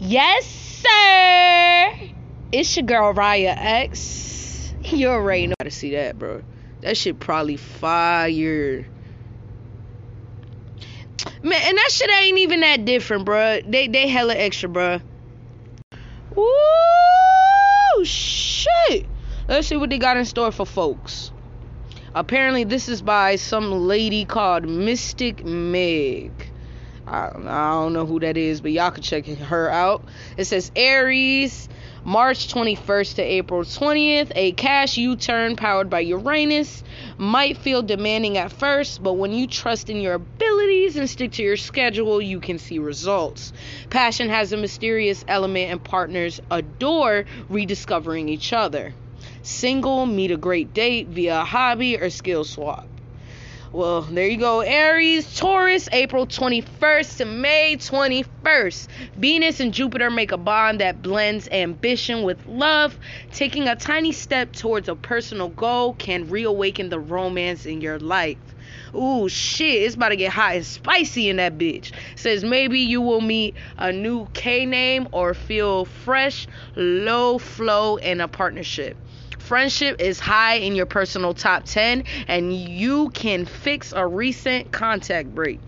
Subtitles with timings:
[0.00, 2.08] Yes, sir.
[2.52, 4.72] It's your girl Raya X.
[4.82, 6.42] You already know how to see that, bro.
[6.80, 8.86] That shit probably fire.
[11.42, 13.60] Man, and that shit ain't even that different, bro.
[13.66, 15.00] They they hella extra, bro.
[16.34, 19.06] Woo shit.
[19.48, 21.30] Let's see what they got in store for folks.
[22.14, 26.32] Apparently, this is by some lady called Mystic Meg.
[27.06, 30.04] I, I don't know who that is, but y'all can check her out.
[30.36, 31.68] It says Aries,
[32.04, 34.32] March 21st to April 20th.
[34.34, 36.82] A cash U turn powered by Uranus
[37.18, 41.42] might feel demanding at first, but when you trust in your abilities and stick to
[41.42, 43.52] your schedule, you can see results.
[43.90, 48.94] Passion has a mysterious element, and partners adore rediscovering each other.
[49.42, 52.86] Single, meet a great date via a hobby or skill swap.
[53.72, 54.62] Well, there you go.
[54.62, 58.88] Aries, Taurus, April 21st to May 21st.
[59.16, 62.98] Venus and Jupiter make a bond that blends ambition with love.
[63.32, 68.38] Taking a tiny step towards a personal goal can reawaken the romance in your life.
[68.92, 71.92] Ooh, shit, it's about to get hot and spicy in that bitch.
[72.16, 78.20] Says maybe you will meet a new K name or feel fresh, low flow in
[78.20, 78.96] a partnership
[79.50, 85.34] friendship is high in your personal top 10 and you can fix a recent contact
[85.34, 85.58] break.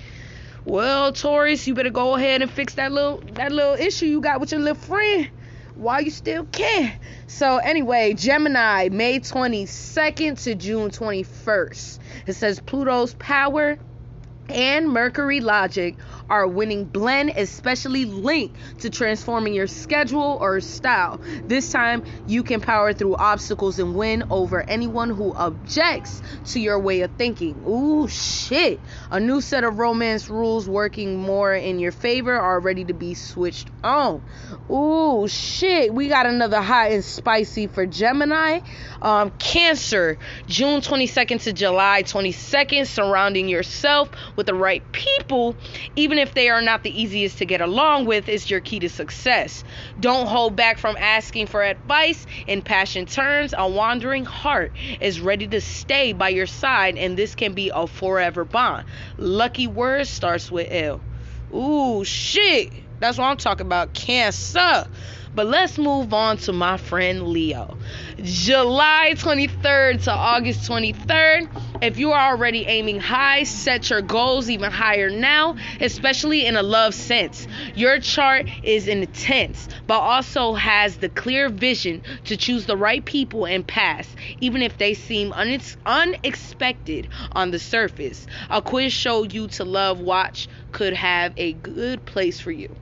[0.64, 4.38] Well, Taurus, you better go ahead and fix that little that little issue you got
[4.38, 5.28] with your little friend
[5.74, 6.92] while you still can.
[7.26, 11.98] So anyway, Gemini, May 22nd to June 21st.
[12.28, 13.80] It says Pluto's power
[14.48, 15.96] and Mercury logic
[16.32, 21.20] are winning blend, especially linked to transforming your schedule or style.
[21.46, 26.78] This time, you can power through obstacles and win over anyone who objects to your
[26.78, 27.62] way of thinking.
[27.68, 28.80] Ooh, shit.
[29.10, 33.12] A new set of romance rules working more in your favor are ready to be
[33.12, 34.22] switched on.
[34.70, 35.92] Ooh, shit.
[35.92, 38.60] We got another hot and spicy for Gemini.
[39.02, 45.56] Um, Cancer, June 22nd to July 22nd, surrounding yourself with the right people,
[45.94, 48.88] even if they are not the easiest to get along with, is your key to
[48.88, 49.64] success.
[49.98, 52.24] Don't hold back from asking for advice.
[52.46, 57.34] In passion terms, a wandering heart is ready to stay by your side, and this
[57.34, 58.86] can be a forever bond.
[59.18, 61.00] Lucky word starts with L.
[61.52, 62.72] Ooh, shit.
[63.00, 63.92] That's what I'm talking about.
[63.94, 64.86] Cancer.
[65.34, 67.78] But let's move on to my friend Leo.
[68.22, 71.48] July 23rd to August 23rd.
[71.82, 76.62] If you are already aiming high, set your goals even higher now, especially in a
[76.62, 77.48] love sense.
[77.74, 83.46] Your chart is intense, but also has the clear vision to choose the right people
[83.46, 88.28] and pass, even if they seem unex- unexpected on the surface.
[88.48, 92.72] A quiz show you to love watch could have a good place for you.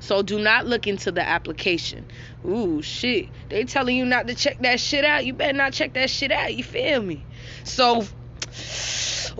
[0.00, 2.06] So do not look into the application.
[2.44, 3.28] Ooh, shit.
[3.50, 5.26] They telling you not to check that shit out.
[5.26, 6.54] You better not check that shit out.
[6.54, 7.24] You feel me?
[7.64, 8.06] So,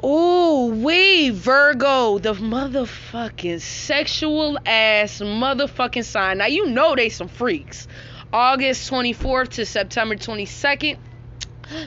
[0.05, 6.39] ooh, we Virgo, the motherfucking sexual ass motherfucking sign.
[6.39, 7.89] Now you know they some freaks.
[8.33, 10.99] August 24th to September 22nd.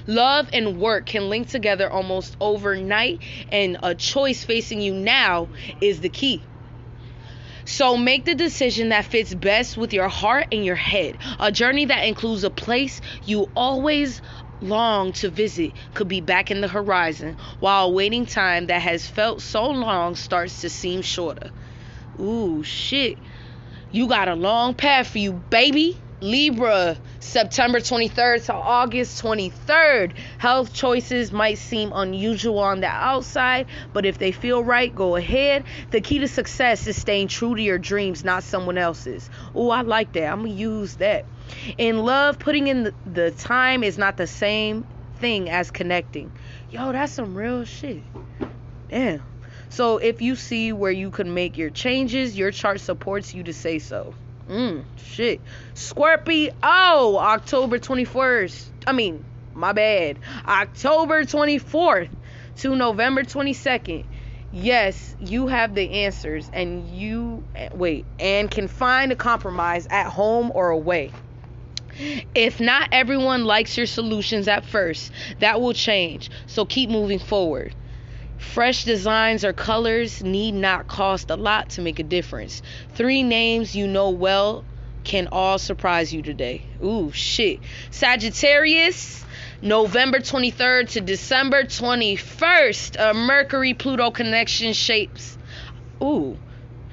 [0.07, 5.49] Love and work can link together almost overnight, and a choice facing you now
[5.81, 6.43] is the key.
[7.65, 11.17] So make the decision that fits best with your heart and your head.
[11.39, 14.21] A journey that includes a place you always
[14.61, 19.41] long to visit could be back in the horizon, while waiting time that has felt
[19.41, 21.51] so long starts to seem shorter.
[22.19, 23.17] Ooh, shit.
[23.91, 25.97] You got a long path for you, baby.
[26.21, 30.13] Libra, September 23rd to August 23rd.
[30.37, 35.63] Health choices might seem unusual on the outside, but if they feel right, go ahead.
[35.89, 39.31] The key to success is staying true to your dreams, not someone else's.
[39.55, 40.31] Oh, I like that.
[40.31, 41.25] I'm going to use that.
[41.77, 44.85] In love, putting in the, the time is not the same
[45.17, 46.31] thing as connecting.
[46.69, 48.01] Yo, that's some real shit.
[48.89, 49.21] Damn.
[49.69, 53.53] So if you see where you can make your changes, your chart supports you to
[53.53, 54.13] say so.
[54.49, 55.39] Mm, shit.
[55.75, 58.65] Scorpio, oh, October 21st.
[58.85, 59.23] I mean,
[59.53, 60.19] my bad.
[60.45, 62.09] October 24th
[62.57, 64.05] to November 22nd.
[64.51, 67.43] Yes, you have the answers and you
[67.73, 71.11] wait and can find a compromise at home or away.
[72.33, 76.29] If not everyone likes your solutions at first, that will change.
[76.47, 77.75] So keep moving forward.
[78.37, 82.61] Fresh designs or colors need not cost a lot to make a difference.
[82.95, 84.65] Three names you know well
[85.03, 86.63] can all surprise you today.
[86.83, 87.59] Ooh, shit.
[87.91, 89.23] Sagittarius,
[89.61, 93.11] November 23rd to December 21st.
[93.11, 95.37] A Mercury Pluto connection shapes.
[96.01, 96.37] Ooh.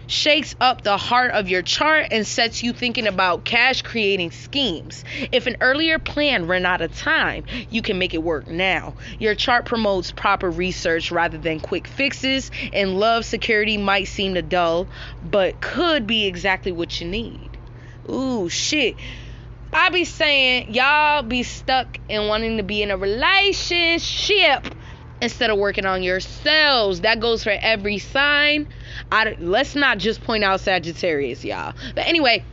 [0.09, 5.05] Shakes up the heart of your chart and sets you thinking about cash creating schemes.
[5.31, 8.95] If an earlier plan ran out of time, you can make it work now.
[9.21, 14.43] Your chart promotes proper research rather than quick fixes, and love security might seem to
[14.43, 14.89] dull,
[15.23, 17.51] but could be exactly what you need.
[18.09, 18.97] Ooh, shit.
[19.71, 24.67] I be saying y'all be stuck and wanting to be in a relationship
[25.21, 27.01] instead of working on yourselves.
[27.03, 28.69] That goes for every sign.
[29.11, 31.75] I, let's not just point out Sagittarius, y'all.
[31.95, 32.45] But anyway,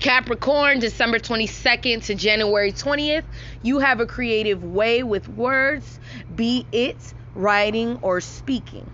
[0.00, 3.24] Capricorn, December 22nd to January 20th,
[3.62, 5.98] you have a creative way with words,
[6.34, 8.88] be it writing or speaking.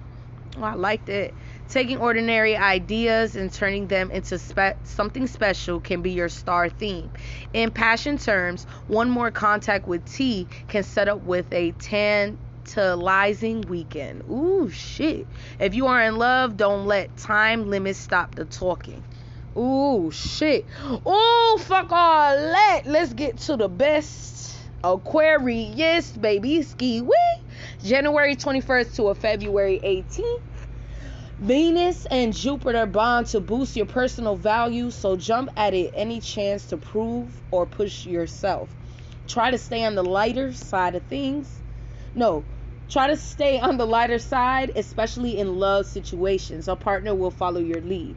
[0.56, 1.32] Oh, I like that.
[1.68, 7.10] Taking ordinary ideas and turning them into spe- something special can be your star theme.
[7.52, 11.72] In passion terms, one more contact with T can set up with a
[12.64, 14.24] tantalizing weekend.
[14.30, 15.26] Ooh, shit.
[15.58, 19.02] If you are in love, don't let time limits stop the talking.
[19.56, 20.66] Ooh, shit.
[20.84, 22.82] Ooh, fuck all that.
[22.86, 24.56] Let's get to the best.
[24.82, 26.62] Aquarius, baby.
[26.62, 27.42] Ski wee.
[27.82, 30.40] January 21st to a February 18th.
[31.38, 36.66] Venus and Jupiter bond to boost your personal value, so jump at it any chance
[36.66, 38.68] to prove or push yourself.
[39.26, 41.60] Try to stay on the lighter side of things.
[42.14, 42.44] No,
[42.94, 46.68] try to stay on the lighter side, especially in love situations.
[46.68, 48.16] A partner will follow your lead.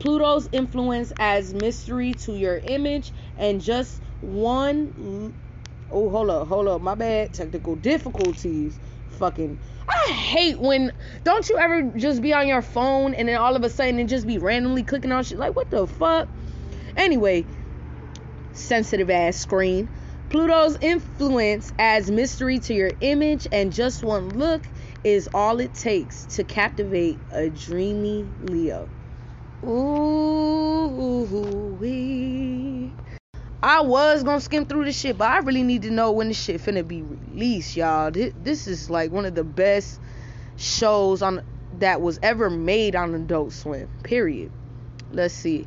[0.00, 5.34] Pluto's influence adds mystery to your image, and just one.
[5.90, 7.32] Oh, hold up, hold up, my bad.
[7.32, 8.78] Technical difficulties.
[9.18, 9.58] Fucking
[9.88, 10.92] I hate when
[11.24, 14.08] don't you ever just be on your phone and then all of a sudden and
[14.08, 16.28] just be randomly clicking on shit like what the fuck?
[16.94, 17.46] Anyway,
[18.52, 19.88] sensitive ass screen.
[20.30, 24.62] Pluto's influence adds mystery to your image and just one look
[25.02, 28.88] is all it takes to captivate a dreamy Leo.
[29.64, 30.58] Ooh
[31.80, 32.92] wee.
[33.62, 36.40] I was gonna skim through this shit, but I really need to know when this
[36.40, 38.10] shit finna be released, y'all.
[38.10, 40.00] This, is like one of the best
[40.56, 41.42] shows on
[41.78, 43.88] that was ever made on Adult Swim.
[44.02, 44.50] Period.
[45.12, 45.66] Let's see.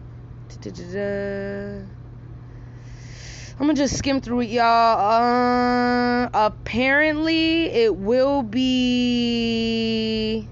[3.61, 4.99] I'm gonna just skim through it, y'all.
[4.99, 10.47] Uh, apparently, it will be.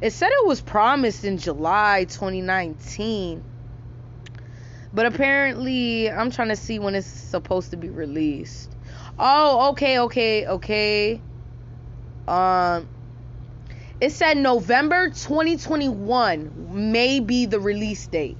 [0.00, 3.44] It said it was promised in July 2019
[4.92, 8.74] but apparently, I'm trying to see when it's supposed to be released.
[9.16, 11.20] Oh, okay, okay, okay.
[12.26, 12.88] Um,
[14.00, 18.36] it said November 2021 may be the release date.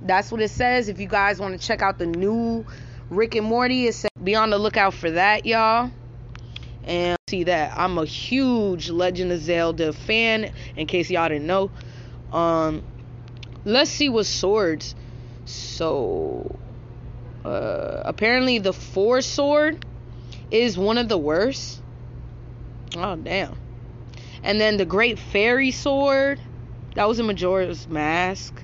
[0.00, 0.88] That's what it says.
[0.88, 2.64] If you guys want to check out the new
[3.10, 5.90] Rick and Morty, it says be on the lookout for that, y'all.
[6.84, 10.52] And see that I'm a huge Legend of Zelda fan.
[10.76, 11.70] In case y'all didn't know,
[12.32, 12.82] um,
[13.64, 14.94] let's see what swords
[15.48, 16.58] so,
[17.42, 19.84] uh, apparently, the Four Sword
[20.50, 21.80] is one of the worst.
[22.96, 23.56] Oh, damn.
[24.42, 26.38] And then the Great Fairy Sword,
[26.94, 28.62] that was in Majora's Mask.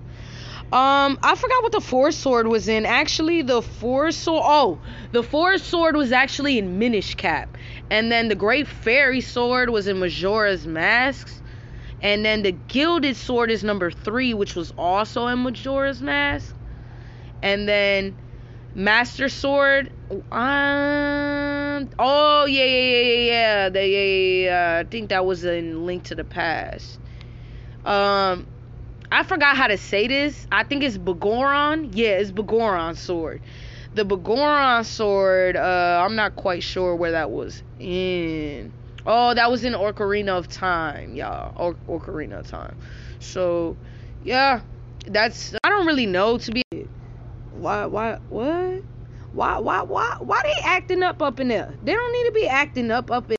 [0.74, 2.84] Um, I forgot what the Four Sword was in.
[2.84, 4.42] Actually, the Four Sword.
[4.44, 4.80] Oh,
[5.12, 7.56] the Four Sword was actually in Minish Cap,
[7.90, 11.40] and then the Great Fairy Sword was in Majora's Masks,
[12.02, 16.54] and then the Gilded Sword is number three, which was also in Majora's Mask
[17.44, 18.16] and then
[18.74, 19.92] Master Sword.
[20.10, 23.68] Um, oh yeah, yeah, yeah, yeah, yeah.
[23.68, 24.82] The, yeah, yeah, yeah.
[24.84, 26.98] I think that was in Link to the Past.
[27.84, 28.46] Um,
[29.10, 30.46] I forgot how to say this.
[30.50, 31.90] I think it's Bagoron.
[31.92, 33.40] Yeah, it's Bagoron sword.
[33.94, 35.56] The Bagoron sword.
[35.56, 38.72] Uh, I'm not quite sure where that was in.
[39.06, 41.52] Oh, that was in Ocarina of Time, y'all.
[41.56, 42.76] Or- Ocarina of Time.
[43.20, 43.76] So,
[44.24, 44.60] yeah,
[45.06, 45.54] that's.
[45.62, 46.62] I don't really know to be
[47.52, 48.82] why why what?
[49.32, 51.74] Why why why why they acting up up in there?
[51.82, 53.36] They don't need to be acting up up in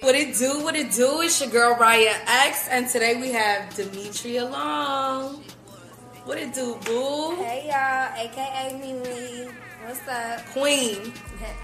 [0.00, 3.74] What it do, what it do, it's your girl Raya X, and today we have
[3.74, 5.42] Demetria Long.
[6.24, 7.34] What it do, boo?
[7.42, 9.52] Hey y'all, aka Meeme.
[9.84, 10.46] What's up?
[10.52, 11.12] Queen.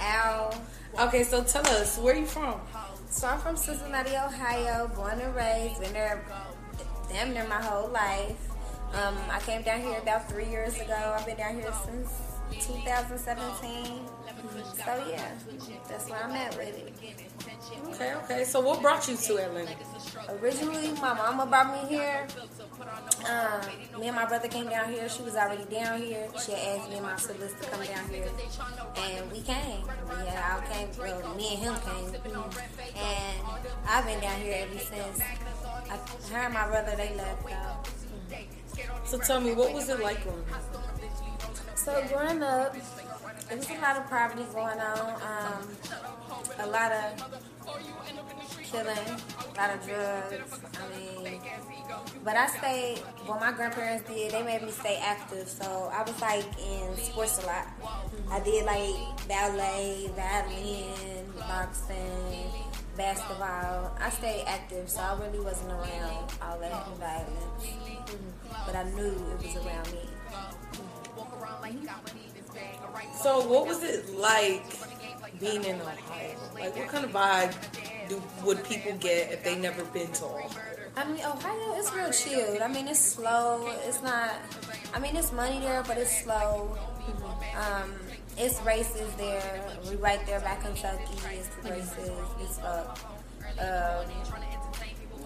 [0.00, 0.52] Al.
[0.98, 2.60] Okay, so tell us, where you from?
[3.08, 6.24] So I'm from Cincinnati, Ohio, born and raised, been there
[7.08, 8.36] damn near my whole life.
[8.94, 11.14] Um, I came down here about three years ago.
[11.16, 12.10] I've been down here since
[12.60, 14.00] 2017.
[14.74, 15.32] So yeah,
[15.88, 16.92] that's where I'm at with it.
[17.94, 18.44] Okay, okay.
[18.44, 19.74] So what brought you to Atlanta?
[20.40, 22.26] Originally, my mama brought me here.
[23.28, 25.08] Um, me and my brother came down here.
[25.08, 26.28] She was already down here.
[26.44, 28.28] She had asked me and my siblings to come down here,
[28.96, 29.84] and we came.
[30.24, 30.88] Yeah, I came.
[30.98, 32.14] Well, me and him came,
[32.96, 33.40] and
[33.88, 35.20] I've been down here ever since.
[35.90, 35.96] I,
[36.32, 37.42] her and my brother they left.
[39.04, 40.83] So tell me, what was it like growing up?
[41.76, 42.74] So growing up,
[43.48, 45.22] there was a lot of poverty going on.
[45.22, 45.68] Um,
[46.58, 47.42] a lot of
[48.62, 50.60] killing, a lot of drugs.
[50.80, 51.40] I mean,
[52.24, 52.98] but I stayed.
[53.26, 55.48] What my grandparents did, they made me stay active.
[55.48, 57.66] So I was like in sports a lot.
[58.30, 62.50] I did like ballet, violin, boxing,
[62.96, 63.96] basketball.
[64.00, 67.66] I stayed active, so I really wasn't around all that violence.
[68.64, 70.13] But I knew it was around me.
[73.22, 74.64] So what was it like
[75.40, 76.36] being in Ohio?
[76.54, 77.54] Like, what kind of vibe
[78.08, 80.48] do, would people get if they never been to Ohio?
[80.96, 82.60] I mean, Ohio is real chilled.
[82.60, 83.68] I mean, it's slow.
[83.86, 84.30] It's not.
[84.94, 86.76] I mean, it's money there, but it's slow.
[87.56, 87.92] Um,
[88.36, 89.64] it's races there.
[89.88, 91.02] We right there by Kentucky.
[91.30, 92.10] It's races.
[92.40, 92.98] It's fuck.
[93.58, 94.06] Um,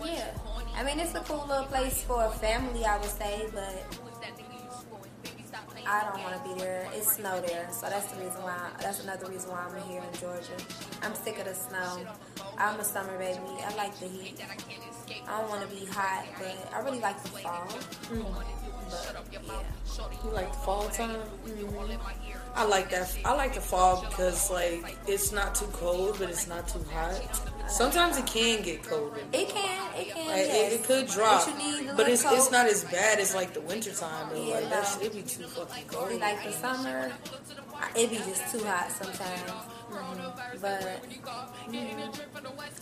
[0.05, 0.31] yeah.
[0.77, 3.99] I mean, it's a cool little place for a family, I would say, but
[5.87, 6.89] I don't want to be there.
[6.95, 8.71] It's snow there, so that's the reason why.
[8.81, 10.57] That's another reason why I'm here in Georgia.
[11.03, 12.07] I'm sick of the snow.
[12.59, 13.39] I'm a summer baby.
[13.65, 14.41] I like the heat.
[15.27, 17.69] I don't want to be hot, but I really like the fall.
[18.11, 18.47] But
[19.33, 19.63] yeah,
[20.25, 21.21] You like the fall time?
[21.47, 21.97] Mm-hmm.
[22.55, 23.17] I like that.
[23.25, 27.21] I like the fall because like it's not too cold, but it's not too hot.
[27.69, 29.15] Sometimes it can get cold.
[29.33, 29.95] it can.
[30.01, 30.27] It can.
[30.27, 30.73] Like, yes.
[30.73, 32.35] it, it could drop, But need but it's coat.
[32.35, 34.31] it's not as bad as like the winter time.
[34.31, 34.43] Though.
[34.43, 36.21] Yeah, like that it'd be too fucking cold.
[36.21, 37.13] Like the summer.
[37.95, 39.53] It be just too hot sometimes.
[40.61, 40.81] But
[41.71, 42.21] mm,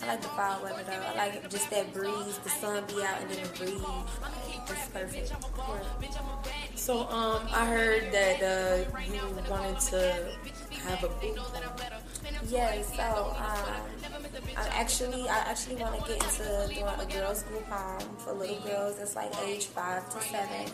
[0.01, 0.93] I like the fall weather though.
[0.93, 2.37] I like just that breeze.
[2.39, 3.81] The sun be out and then the breeze.
[4.69, 5.33] It's perfect.
[6.75, 10.31] So um, I heard that uh, you wanted to
[10.87, 11.35] have a home.
[12.47, 13.75] Yeah, so um,
[14.55, 18.59] I actually I actually want to get into doing a girls group home for little
[18.61, 20.71] girls that's like age five to seven.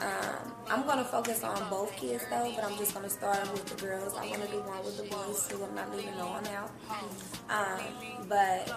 [0.00, 3.84] Um, I'm gonna focus on both kids though, but I'm just gonna start with the
[3.84, 4.14] girls.
[4.14, 5.62] I want to do one with the boys too.
[5.64, 6.70] I'm not leaving no one out.
[7.48, 8.68] Um, but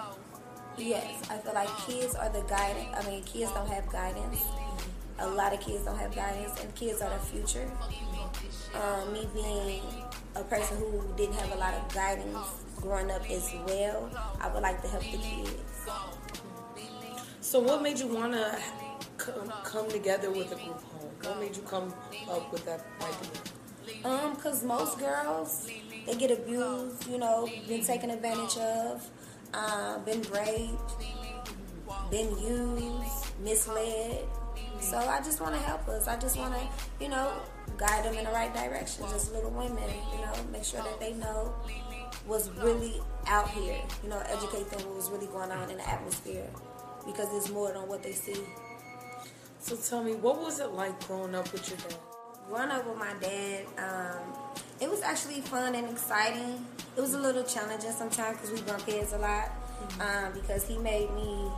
[0.77, 2.89] yes, I feel like kids are the guidance.
[2.95, 4.43] I mean, kids don't have guidance.
[5.19, 7.69] A lot of kids don't have guidance, and kids are the future.
[8.75, 9.81] Um, me being
[10.39, 14.61] a person who didn't have a lot of guidance growing up as well, I would
[14.61, 15.53] like to help the kids.
[17.41, 18.59] So what made you want to
[19.17, 21.11] come, come together with a group home?
[21.23, 21.93] What made you come
[22.29, 24.05] up with that idea?
[24.05, 25.69] Um, cause most girls
[26.05, 29.09] they get abused, you know, been taken advantage of,
[29.53, 30.93] uh, been raped,
[32.11, 34.25] been used, misled.
[34.79, 36.07] So I just want to help us.
[36.07, 37.31] I just want to, you know,
[37.77, 39.05] guide them in the right direction.
[39.09, 41.53] Just little women, you know, make sure that they know
[42.25, 43.79] what's really out here.
[44.03, 46.47] You know, educate them what's really going on in the atmosphere,
[47.05, 48.41] because it's more than what they see.
[49.59, 51.97] So tell me, what was it like growing up with your dad?
[52.47, 54.33] growing up with my dad, um,
[54.79, 56.65] it was actually fun and exciting.
[56.95, 59.51] It was a little challenging sometimes because we bump heads a lot.
[59.99, 61.51] Um, because he made me,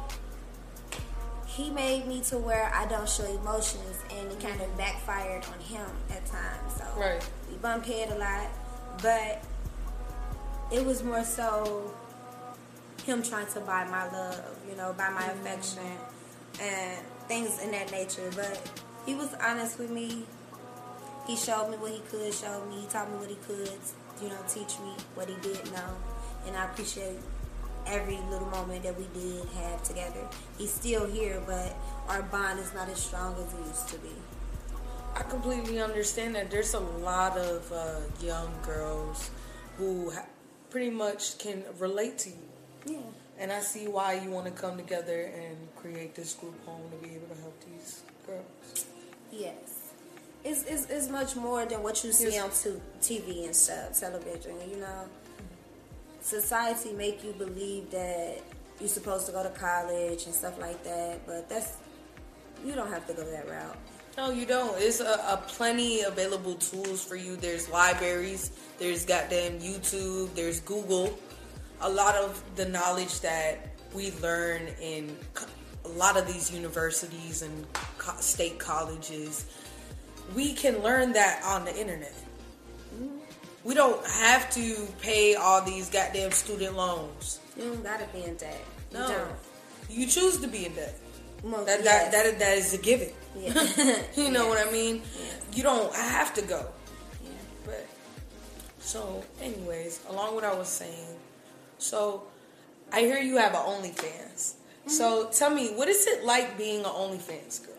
[1.56, 5.60] he made me to where I don't show emotions, and it kind of backfired on
[5.60, 6.74] him at times.
[6.78, 7.28] So Right.
[7.50, 8.48] we bump head a lot,
[9.02, 9.44] but
[10.72, 11.92] it was more so
[13.04, 15.98] him trying to buy my love, you know, buy my affection
[16.62, 18.30] and things in that nature.
[18.36, 18.60] But
[19.06, 20.26] he was honest with me.
[21.26, 22.82] He showed me what he could show me.
[22.82, 23.80] He taught me what he could,
[24.22, 25.96] you know, teach me what he did know.
[26.46, 27.18] And I appreciate
[27.90, 30.28] every little moment that we did have together.
[30.58, 31.76] He's still here, but
[32.08, 34.10] our bond is not as strong as it used to be.
[35.16, 39.32] I completely understand that there's a lot of uh, young girls
[39.78, 40.26] who ha-
[40.70, 42.36] pretty much can relate to you.
[42.86, 42.98] Yeah.
[43.40, 46.98] And I see why you want to come together and create this group home to
[47.08, 48.86] be able to help these girls.
[49.32, 49.92] Yes.
[50.44, 52.66] It's, it's, it's much more than what you see Yes.
[52.66, 55.06] on tu- TV and stuff, television, you know.
[56.22, 58.42] Society make you believe that
[58.80, 61.78] you're supposed to go to college and stuff like that, but that's,
[62.66, 63.78] you don't have to go that route.
[64.18, 64.76] No, you don't.
[64.82, 67.36] It's a, a plenty available tools for you.
[67.36, 68.52] There's libraries.
[68.78, 70.34] There's goddamn YouTube.
[70.36, 71.18] There's Google.
[71.82, 75.16] A lot of the knowledge that we learn in
[75.86, 77.66] a lot of these universities and
[77.98, 79.46] co- state colleges,
[80.36, 82.14] we can learn that on the internet.
[83.64, 87.40] We don't have to pay all these goddamn student loans.
[87.58, 88.60] You don't gotta be in debt.
[88.92, 89.30] You No, don't.
[89.90, 90.96] you choose to be in debt.
[91.44, 92.12] Well, That yes.
[92.12, 93.12] that, that that is a given.
[93.38, 93.54] Yeah.
[94.16, 94.98] you know what I mean?
[94.98, 95.56] Yeah.
[95.56, 96.66] You don't have to go.
[97.24, 97.30] Yeah.
[97.66, 97.86] But
[98.80, 101.16] so, anyways, along what I was saying,
[101.78, 102.24] so
[102.92, 104.56] I hear you have an OnlyFans.
[104.56, 104.90] Mm-hmm.
[104.90, 107.76] So tell me, what is it like being an OnlyFans girl?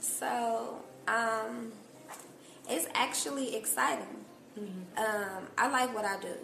[0.00, 0.76] So,
[1.08, 1.72] um,
[2.68, 4.19] it's actually exciting.
[4.56, 6.34] Um, I like what I do.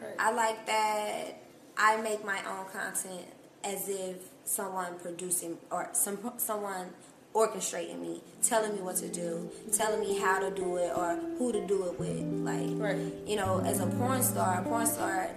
[0.00, 0.14] Right.
[0.18, 1.40] I like that
[1.76, 3.26] I make my own content
[3.64, 6.90] as if someone producing or some someone
[7.34, 11.52] orchestrating me, telling me what to do, telling me how to do it or who
[11.52, 12.22] to do it with.
[12.44, 13.12] Like, Right.
[13.26, 15.30] you know, as a porn star, a porn star,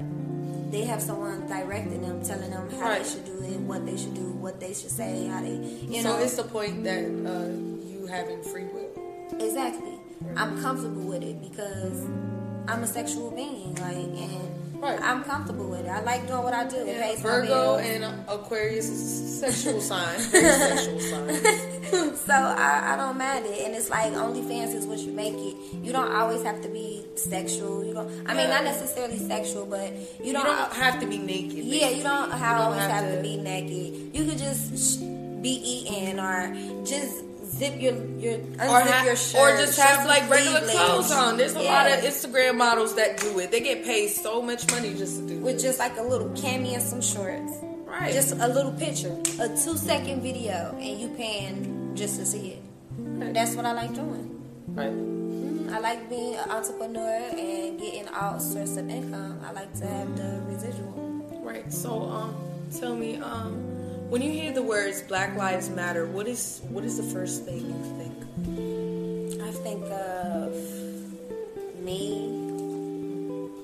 [0.71, 3.03] they have someone directing them, telling them how Right.
[3.03, 6.01] they should do it, what they should do, what they should say, how they, you
[6.01, 6.23] so know.
[6.23, 7.49] it's the point that uh,
[7.85, 8.89] you having free will.
[9.39, 9.90] Exactly.
[10.35, 12.05] I'm comfortable with it because
[12.67, 14.99] I'm a sexual being, like, and Right.
[14.99, 15.89] I'm comfortable with it.
[15.89, 16.77] I like doing what I do.
[16.87, 20.17] Yeah, Virgo and Aquarius is sexual sign.
[20.19, 22.15] Sexual sign.
[22.15, 25.55] so I, I don't mind it, and it's like OnlyFans is what you make it.
[25.83, 27.85] You don't always have to be sexual.
[27.85, 28.09] You don't.
[28.27, 30.45] I mean, not necessarily sexual, but you You don't.
[30.47, 31.63] don't have to be naked.
[31.63, 32.47] yeah, you don't basically.
[32.47, 34.15] always have have, to, to- be naked.
[34.15, 34.99] You could just
[35.43, 37.23] be eating or just
[37.61, 41.37] zip your your unzip or, your shirt, or just have like regular clothes on.
[41.37, 41.73] There's a Yeah.
[41.77, 43.51] lot of Instagram models that do it.
[43.51, 45.41] They get paid so much money just to do it.
[45.41, 47.53] with just like a little cami and some shorts.
[47.85, 48.13] Right.
[48.13, 52.61] Just a little picture, a two second video, and you paying just to see it.
[53.33, 54.27] That's what I like doing.
[54.73, 54.95] right.
[55.73, 59.39] I like being an entrepreneur and getting all sorts of income.
[59.45, 60.93] I like to have the residual.
[61.41, 61.71] Right.
[61.71, 62.35] So, um,
[62.77, 63.70] tell me, um,
[64.11, 67.61] when you hear the words Black Lives Matter, what is what is the first thing
[67.61, 69.41] you think?
[69.41, 70.53] I think of
[71.79, 72.27] me,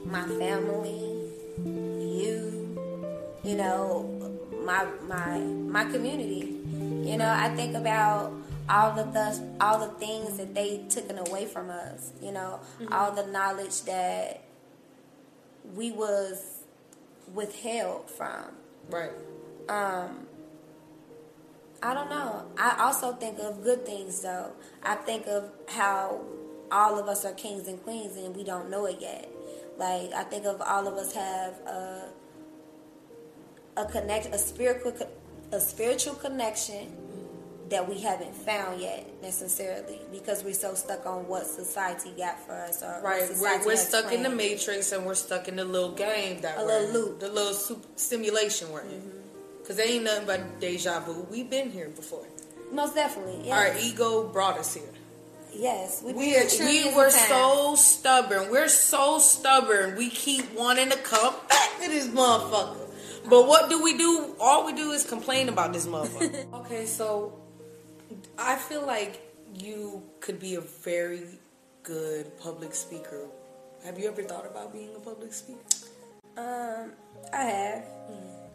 [0.05, 1.03] my family,
[1.65, 2.79] you,
[3.43, 4.07] you know,
[4.63, 6.55] my my my community.
[7.03, 8.31] You know, I think about
[8.69, 12.13] all the th- all the things that they taken away from us.
[12.21, 14.43] You know, all the knowledge that
[15.75, 16.63] we was
[17.33, 18.45] withheld from.
[18.89, 19.11] Right.
[19.67, 20.26] Um,
[21.81, 22.45] I don't know.
[22.57, 24.51] I also think of good things though.
[24.83, 26.21] I think of how
[26.71, 29.29] all of us are kings and queens and we don't know it yet.
[29.77, 32.09] Like I think of all of us have a
[33.77, 34.93] a connect a spiritual
[35.51, 36.91] a spiritual connection
[37.69, 42.53] that we haven't found yet necessarily because we're so stuck on what society got for
[42.53, 43.29] us or Right.
[43.39, 46.61] We're, we're stuck in the matrix and we're stuck in the little game that A
[46.61, 47.09] we're little loop.
[47.09, 47.19] Mm-hmm.
[47.19, 49.11] the little simulation we're in.
[49.67, 51.27] Because there ain't nothing but deja vu.
[51.29, 52.25] We've been here before.
[52.71, 53.51] Most definitely.
[53.51, 54.93] Our ego brought us here.
[55.53, 56.01] yes.
[56.01, 58.49] We've We, we were so stubborn.
[58.49, 59.97] We're so stubborn.
[59.97, 62.77] We keep wanting to come back to this motherfucker.
[63.29, 64.37] But what do we do?
[64.39, 66.53] All we do is complain about this motherfucker.
[66.61, 67.37] okay, so
[68.39, 69.19] I feel like
[69.53, 71.23] you could be a very
[71.83, 73.25] good public speaker.
[73.83, 75.59] Have you ever thought about being a public speaker?
[76.37, 76.93] Um,
[77.33, 77.83] I have.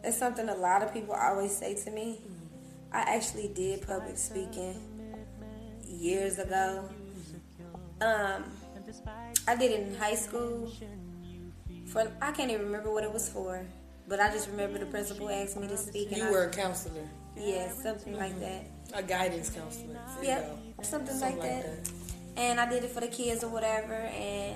[0.03, 2.19] It's something a lot of people always say to me.
[2.91, 4.79] I actually did public speaking
[5.87, 6.89] years ago.
[8.01, 8.43] Um,
[9.47, 10.71] I did it in high school.
[11.87, 13.63] For I can't even remember what it was for,
[14.07, 16.09] but I just remember the principal asked me to speak.
[16.09, 18.65] And You I- were a counselor, yeah, something like that.
[18.93, 19.95] a guidance counselor.
[20.21, 21.85] Yep, something, Something like, like that.
[21.85, 21.91] that.
[22.35, 24.55] And I did it for the kids or whatever, and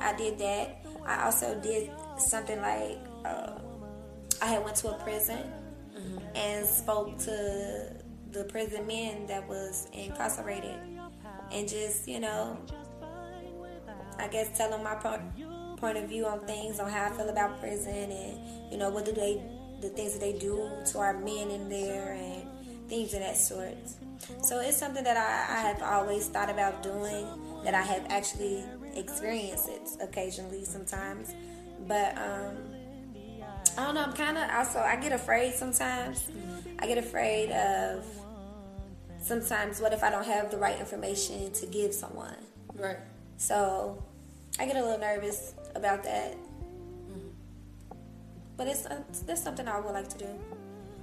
[0.00, 0.84] I did that.
[1.04, 3.58] I also did something like uh,
[4.40, 5.42] I had went to a prison
[6.34, 7.92] and spoke to
[8.30, 10.76] the prison men that was incarcerated,
[11.50, 12.56] and just you know,
[14.18, 15.22] I guess tell them my point
[15.78, 19.04] point of view on things, on how I feel about prison, and you know what
[19.04, 19.42] do they,
[19.80, 23.76] the things that they do to our men in there, and things of that sort.
[24.42, 27.26] So it's something that I, I have always thought about doing,
[27.64, 31.34] that I have actually experienced it occasionally sometimes,
[31.86, 32.56] but um,
[33.78, 34.02] I don't know.
[34.02, 36.28] I'm kind of also I get afraid sometimes.
[36.80, 38.04] I get afraid of
[39.22, 42.36] sometimes what if I don't have the right information to give someone.
[42.74, 42.96] Right.
[43.36, 44.02] So
[44.58, 46.36] I get a little nervous about that.
[48.56, 50.30] But it's uh, that's something I would like to do.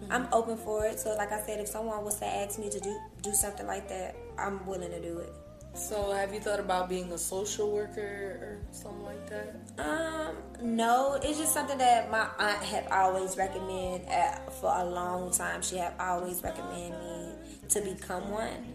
[0.10, 1.00] I'm open for it.
[1.00, 3.88] So like I said, if someone was to ask me to do do something like
[3.88, 5.34] that, I'm willing to do it.
[5.76, 8.02] So, have you thought about being a social worker
[8.42, 9.56] or something like that?
[9.78, 15.32] Um, no, it's just something that my aunt have always recommended at, for a long
[15.32, 15.62] time.
[15.62, 17.34] She have always recommended me
[17.70, 18.74] to become one.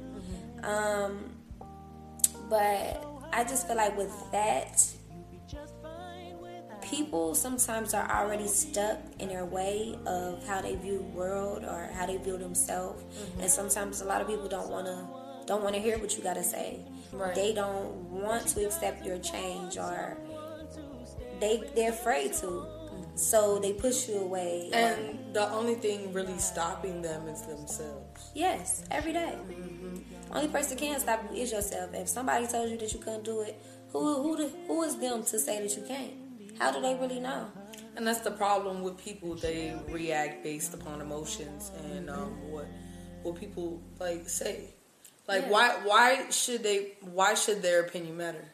[0.63, 1.31] Um,
[2.51, 4.85] but I just feel like with that,
[6.83, 11.89] people sometimes are already stuck in their way of how they view the world or
[11.95, 13.41] how they view themselves, Mm-hmm.
[13.41, 15.07] and sometimes a lot of people don't want to
[15.51, 16.69] don't want to hear what you got to say.
[17.13, 17.35] Right.
[17.35, 17.93] They don't
[18.25, 20.17] want to accept your change or
[21.41, 22.51] they they're afraid to.
[23.17, 24.71] So they push you away.
[24.73, 28.21] or- And the only thing really stopping them is themselves.
[28.35, 29.35] Yes, every day.
[30.33, 31.89] Only person can stop you is yourself.
[31.95, 33.55] If somebody told you that you couldn't do it,
[33.93, 34.33] who who
[34.69, 36.13] who is them to say that you can't?
[36.61, 37.43] How do they really know?
[37.97, 39.35] And that's the problem with people.
[39.35, 42.67] They react based upon emotions and um, what
[43.25, 44.59] what people like say.
[45.31, 45.55] Like Yeah.
[45.55, 46.07] why why
[46.41, 46.79] should they
[47.19, 48.45] why should their opinion matter?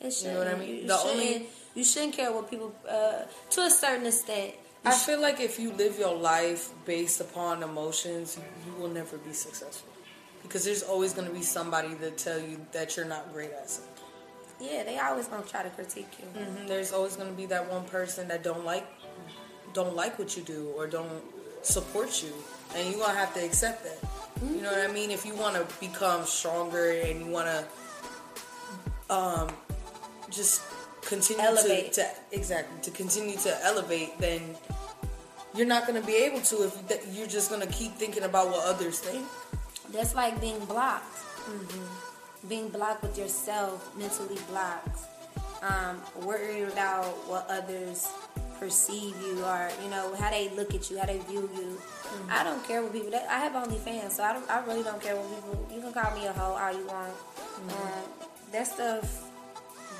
[0.00, 0.68] It You know what I mean?
[0.82, 3.22] You, The only- you shouldn't care what people uh,
[3.54, 4.50] to a certain extent.
[4.84, 6.62] I sh- feel like if you live your life
[6.94, 8.26] based upon emotions,
[8.66, 9.90] you will never be successful.
[10.44, 13.68] Because there's always going to be somebody that tell you that you're not great at
[13.76, 14.04] something.
[14.60, 16.26] yeah, they always gonna try to critique you.
[16.40, 18.86] hmm There's always going to be that one person that don't like
[19.78, 21.22] don't like what you do or don't
[21.62, 22.32] support you,
[22.74, 23.98] and you're gonna have to accept that.
[24.42, 25.10] You know what I mean?
[25.10, 29.48] If you want to become stronger and you want to um,
[30.30, 30.62] just
[31.02, 31.92] continue Elevate.
[31.94, 34.56] To, to exactly to continue to elevate, then
[35.54, 38.48] you're not going to be able to if you're just going to keep thinking about
[38.48, 39.26] what others think.
[39.90, 41.16] That's like being blocked.
[41.48, 42.48] Mm-hmm.
[42.48, 45.00] Being blocked with yourself, mentally blocked.
[45.62, 48.06] Um, worried about what others
[48.58, 51.78] perceive you or you know how they look at you, how they view you.
[52.30, 53.12] I don't care what people.
[53.14, 54.48] I have OnlyFans, so I don't.
[54.50, 55.74] I really don't care what people.
[55.74, 57.12] You can call me a hoe all you want.
[57.68, 58.02] Um,
[58.52, 59.24] that stuff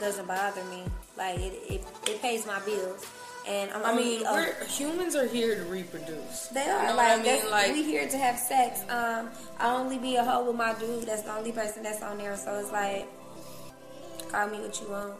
[0.00, 0.84] doesn't bother me.
[1.16, 3.04] Like it, it, it pays my bills,
[3.46, 6.48] and I'm I mean, a- humans are here to reproduce.
[6.48, 7.50] they You are know like, I mean?
[7.50, 8.82] Like we here to have sex.
[8.88, 11.04] Um, I only be a hoe with my dude.
[11.06, 12.36] That's the only person that's on there.
[12.36, 13.06] So it's like,
[14.30, 15.14] call me what you want.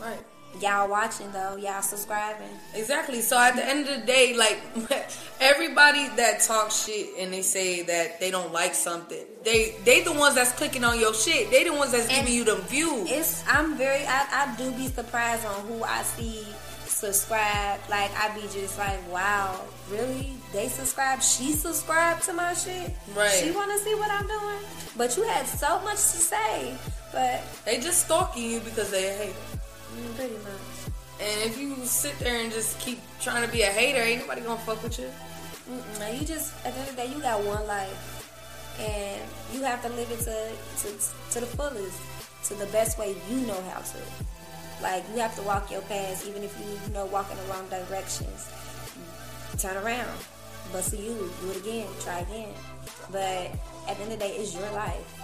[0.00, 0.20] right.
[0.60, 1.56] Y'all watching though.
[1.56, 2.48] Y'all subscribing.
[2.74, 3.20] Exactly.
[3.20, 4.60] So at the end of the day, like
[5.40, 10.12] everybody that talks shit and they say that they don't like something, they they the
[10.12, 11.50] ones that's clicking on your shit.
[11.50, 13.10] They the ones that's And giving you the views.
[13.10, 16.44] It's I'm very I, I do be surprised on who I see
[17.02, 17.80] subscribe.
[17.90, 19.60] Like I be just like, wow,
[19.90, 20.34] really?
[20.52, 21.22] They subscribe?
[21.22, 22.94] She subscribed to my shit?
[23.16, 23.30] Right.
[23.30, 24.64] She wanna see what I'm doing?
[24.96, 26.76] But you had so much to say.
[27.12, 29.34] But They just stalking you because they hate.
[29.94, 30.92] Mm, pretty much.
[31.20, 34.40] And if you sit there and just keep trying to be a hater, ain't nobody
[34.40, 35.08] gonna fuck with you.
[35.70, 36.20] Mm-mm.
[36.20, 39.22] You just at the end of the day, you got one life, and
[39.54, 40.52] you have to live it to
[40.82, 40.88] to
[41.32, 42.00] to the fullest,
[42.48, 43.98] to the best way you know how to.
[44.82, 47.44] Like you have to walk your path, even if you you know walk in the
[47.44, 48.50] wrong directions.
[49.58, 50.18] Turn around,
[50.72, 52.54] bust a you, do it again, try again.
[53.12, 53.52] But
[53.86, 55.18] at the end of the day, it's your life.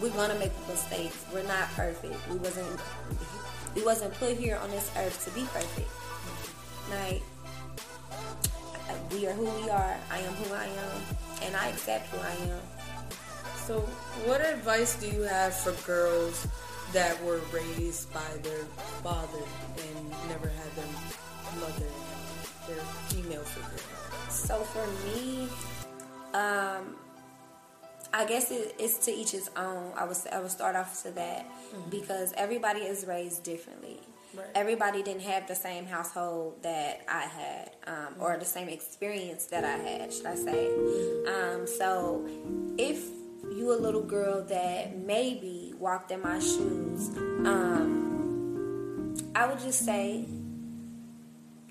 [0.00, 1.24] We're gonna make mistakes.
[1.32, 2.16] We're not perfect.
[2.28, 2.80] We wasn't
[3.76, 5.88] we wasn't put here on this earth to be perfect.
[6.90, 7.22] Like
[9.12, 9.96] we are who we are.
[10.10, 11.02] I am who I am,
[11.42, 12.60] and I accept who I am.
[13.66, 13.80] So,
[14.24, 16.46] what advice do you have for girls
[16.92, 18.64] that were raised by their
[19.02, 19.42] father
[19.76, 21.86] and never had their mother,
[22.66, 23.84] their female figure?
[24.30, 25.48] So for me,
[26.32, 26.96] um,
[28.12, 29.92] I guess it, it's to each his own.
[29.96, 31.46] I would I would start off to that
[31.90, 34.00] because everybody is raised differently.
[34.34, 34.46] Right.
[34.54, 39.64] Everybody didn't have the same household that I had, um, or the same experience that
[39.64, 40.68] I had, should I say?
[41.26, 42.26] Um, so
[42.76, 43.02] if
[43.54, 47.08] you a little girl that maybe walked in my shoes,
[47.46, 50.26] um, I would just say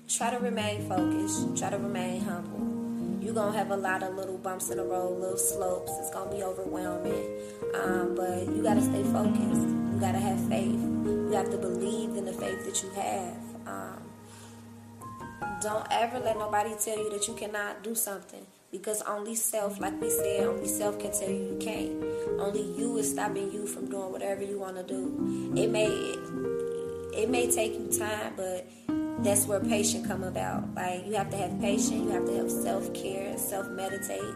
[0.08, 3.24] try to remain focused, try to remain humble.
[3.24, 5.92] You're gonna have a lot of little bumps in the road, little slopes.
[6.00, 7.28] It's gonna be overwhelming,
[7.74, 9.85] um, but you gotta stay focused.
[9.96, 10.78] You gotta have faith.
[11.06, 13.38] You have to believe in the faith that you have.
[13.66, 14.02] Um,
[15.62, 19.98] don't ever let nobody tell you that you cannot do something because only self, like
[19.98, 21.92] we said, only self can tell you you can't.
[22.38, 25.54] Only you is stopping you from doing whatever you want to do.
[25.56, 28.66] It may it may take you time, but
[29.24, 30.74] that's where patience come about.
[30.74, 34.34] Like you have to have patience, you have to have self care, self meditate,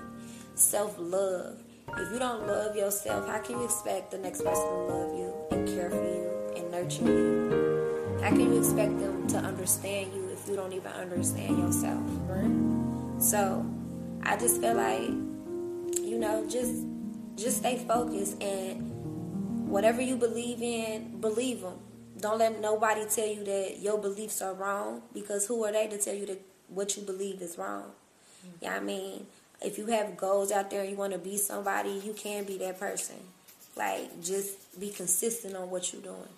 [0.55, 1.63] self love.
[1.99, 5.50] If you don't love yourself, how can you expect the next person to love you
[5.75, 8.19] care for you and nurture you?
[8.23, 12.03] How can you expect them to understand you if you don't even understand yourself?
[12.29, 13.23] Right?
[13.23, 13.65] So
[14.23, 15.09] I just feel like,
[16.01, 16.85] you know, just
[17.37, 21.79] just stay focused and whatever you believe in, believe them.
[22.19, 25.97] Don't let nobody tell you that your beliefs are wrong because who are they to
[25.97, 27.93] tell you that what you believe is wrong?
[28.61, 29.27] Yeah, I mean,
[29.63, 32.79] if you have goals out there you want to be somebody, you can be that
[32.79, 33.17] person.
[33.77, 36.29] Like, just be consistent on what you're doing.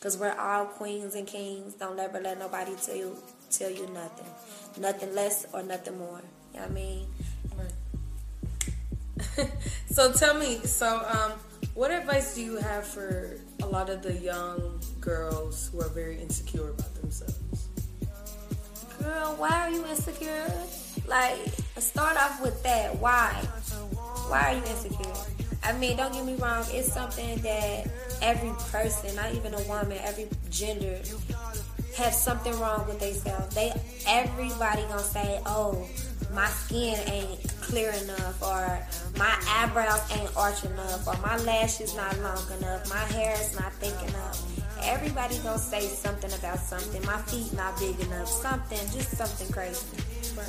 [0.00, 1.74] Cause we're all queens and kings.
[1.74, 3.18] Don't ever let nobody tell you
[3.50, 4.26] tell you nothing,
[4.80, 6.22] nothing less or nothing more.
[6.54, 7.06] You know what I mean?
[9.90, 11.32] so tell me, so um,
[11.74, 16.18] what advice do you have for a lot of the young girls who are very
[16.20, 17.68] insecure about themselves?
[19.02, 20.50] Girl, why are you insecure?
[21.06, 21.38] Like,
[21.78, 22.96] start off with that.
[22.98, 23.46] Why?
[24.30, 25.12] Why are you insecure?
[25.64, 26.64] I mean, don't get me wrong.
[26.70, 27.90] It's something that
[28.22, 31.00] every person, not even a woman, every gender,
[31.96, 33.52] have something wrong with themselves.
[33.56, 33.72] They,
[34.06, 35.84] everybody gonna say, "Oh,
[36.32, 38.78] my skin ain't clear enough, or
[39.18, 43.72] my eyebrows ain't arch enough, or my lashes not long enough, my hair is not
[43.82, 44.46] thick enough."
[44.82, 47.04] Everybody gonna say something about something.
[47.04, 48.28] My feet not big enough.
[48.28, 49.84] Something, just something crazy.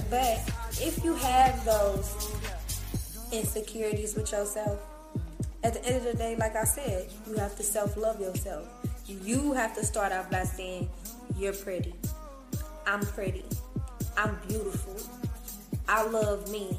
[0.10, 0.40] But
[0.80, 2.31] if you have those
[3.32, 4.80] insecurities with yourself,
[5.64, 8.68] at the end of the day, like I said, you have to self love yourself.
[9.08, 10.90] You have to start off by saying,
[11.38, 11.94] You're pretty.
[12.88, 13.46] I'm pretty.
[14.18, 14.96] I'm beautiful.
[15.88, 16.78] I love me.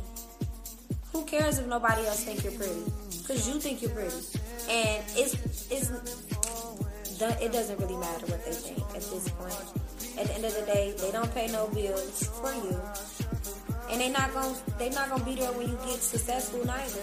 [1.12, 2.82] Who cares if nobody else think you're pretty?
[3.26, 4.16] Cause you think you're pretty,
[4.68, 5.34] and it's
[5.70, 5.92] it's
[7.20, 10.18] it doesn't really matter what they think at this point.
[10.18, 12.80] At the end of the day, they don't pay no bills for you,
[13.92, 17.02] and they not gonna they not gonna be there when you get successful neither.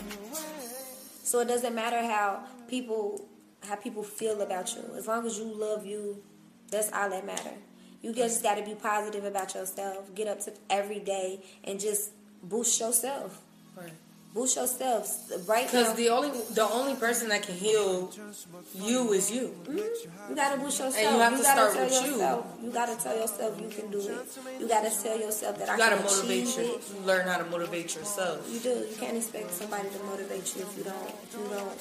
[1.23, 3.27] So it doesn't matter how people
[3.61, 4.83] how people feel about you.
[4.97, 6.21] As long as you love you,
[6.71, 7.53] that's all that matter.
[8.01, 10.13] You just got to be positive about yourself.
[10.15, 13.41] Get up to every day and just boost yourself.
[13.75, 13.91] Right.
[14.31, 15.09] Boost yourself
[15.47, 18.13] right Because the only the only person that can heal
[18.75, 19.47] you is you.
[19.63, 20.29] Mm-hmm.
[20.29, 20.97] You gotta boost yourself.
[20.97, 22.11] And you have to gotta start tell with you.
[22.11, 22.69] yourself, you.
[22.71, 24.27] gotta tell yourself you can do it.
[24.59, 27.05] You gotta tell yourself that You I gotta can motivate achieve your, it.
[27.07, 28.47] learn how to motivate yourself.
[28.53, 28.69] You do.
[28.69, 31.09] You can't expect somebody to motivate you if you don't.
[31.25, 31.79] If you don't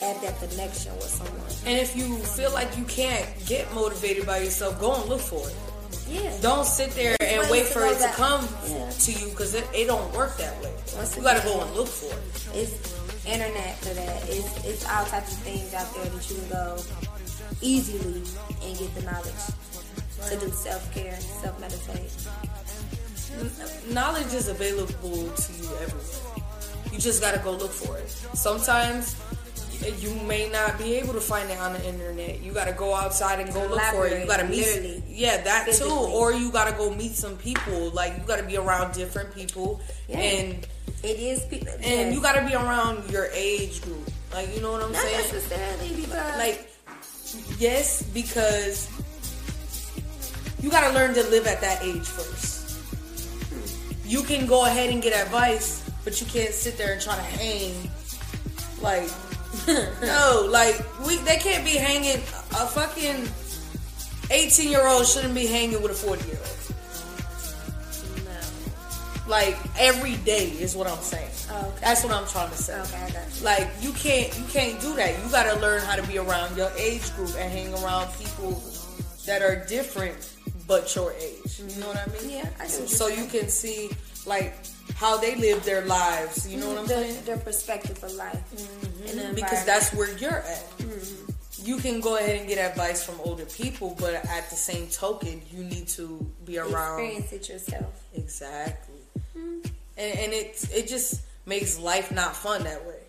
[0.00, 1.52] have that connection with someone.
[1.66, 5.46] And if you feel like you can't get motivated by yourself, go and look for
[5.46, 5.54] it.
[6.10, 6.36] Yeah.
[6.42, 8.90] Don't sit there There's and wait for it to come Yeah.
[8.90, 10.72] to you because it, it don't work that way.
[10.96, 12.56] Once You gotta go and look for it.
[12.56, 12.74] It's
[13.26, 14.28] internet for that.
[14.28, 16.76] It's it's all types of things out there that you can go
[17.62, 18.22] easily
[18.64, 19.44] and get the knowledge
[20.28, 22.10] to do self care, self meditate.
[23.92, 26.44] Knowledge is available to you everywhere.
[26.92, 28.10] You just gotta go look for it.
[28.34, 29.14] Sometimes
[29.98, 32.40] you may not be able to find it on the internet.
[32.42, 34.20] You gotta go outside and go look for it.
[34.20, 35.02] You gotta meet, Literally.
[35.08, 35.88] yeah, that too.
[35.90, 37.90] Or you gotta go meet some people.
[37.90, 40.18] Like you gotta be around different people, Yeah.
[40.18, 40.66] and
[41.02, 44.10] It is people, and you gotta be around your age group.
[44.34, 45.32] Like you know what I'm not saying?
[45.32, 46.70] necessarily because Like
[47.58, 48.88] yes, because
[50.60, 52.76] you gotta learn to live at that age first.
[53.48, 54.08] Hmm.
[54.08, 57.22] You can go ahead and get advice, but you can't sit there and try to
[57.22, 57.72] hang.
[58.82, 59.08] Like
[60.02, 62.16] no, like we they can't be hanging.
[62.52, 63.28] A fucking
[64.30, 66.50] eighteen year old shouldn't be hanging with a forty year old.
[69.30, 71.30] Like every day is what I'm saying.
[71.50, 71.78] Oh, okay.
[71.82, 72.80] That's what I'm trying to say.
[72.80, 73.44] okay, I got you.
[73.44, 75.22] Like you can't you can't do that.
[75.22, 78.60] You got to learn how to be around your age group and hang around people
[79.26, 80.34] that are different
[80.66, 81.60] but your age.
[81.60, 82.38] You know what I mean?
[82.38, 82.66] Yeah, I.
[82.66, 83.90] So you can see
[84.26, 84.54] like
[85.00, 86.46] how they live their lives.
[86.46, 87.24] You know what I'm their, saying?
[87.24, 89.30] their perspective of life mm-hmm.
[89.30, 90.70] the Because that's where you're at.
[90.76, 91.32] Mm-hmm.
[91.64, 95.40] You can go ahead and get advice from older people, but at the same token,
[95.50, 98.04] you need to be around experience it yourself.
[98.14, 98.94] Exactly.
[99.36, 99.68] Mm-hmm.
[99.96, 103.00] And, and it it just makes life not fun that way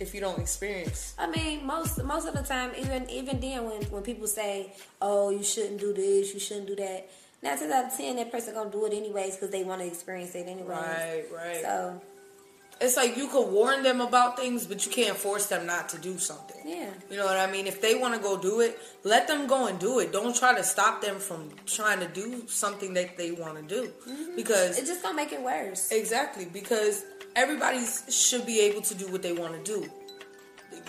[0.00, 1.14] if you don't experience.
[1.18, 5.30] I mean, most most of the time, even even then, when when people say, "Oh,
[5.30, 7.08] you shouldn't do this, you shouldn't do that,"
[7.44, 10.34] times out of ten, that person gonna do it anyways because they want to experience
[10.34, 10.68] it anyways.
[10.68, 11.62] Right, right.
[11.62, 12.00] So
[12.80, 15.98] It's like you could warn them about things, but you can't force them not to
[15.98, 16.56] do something.
[16.64, 17.66] yeah, You know what I mean?
[17.66, 20.12] If they want to go do it, let them go and do it.
[20.12, 23.92] Don't try to stop them from trying to do something that they want to do.
[24.08, 24.36] Mm-hmm.
[24.36, 25.90] Because it just gonna make it worse.
[25.92, 27.04] Exactly, because
[27.36, 29.88] everybody should be able to do what they want to do.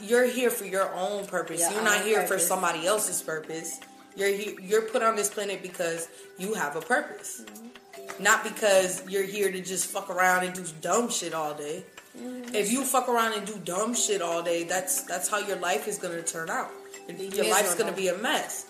[0.01, 1.59] You're here for your own purpose.
[1.61, 3.79] Your you're not own here for somebody else's purpose.
[4.15, 7.43] You're here, you're put on this planet because you have a purpose.
[7.45, 8.24] Mm-hmm.
[8.24, 11.84] Not because you're here to just fuck around and do dumb shit all day.
[12.17, 12.54] Mm-hmm.
[12.54, 15.88] If you fuck around and do dumb shit all day, that's that's how your life
[15.88, 16.69] is gonna turn out.
[17.08, 18.65] Your life's gonna be a mess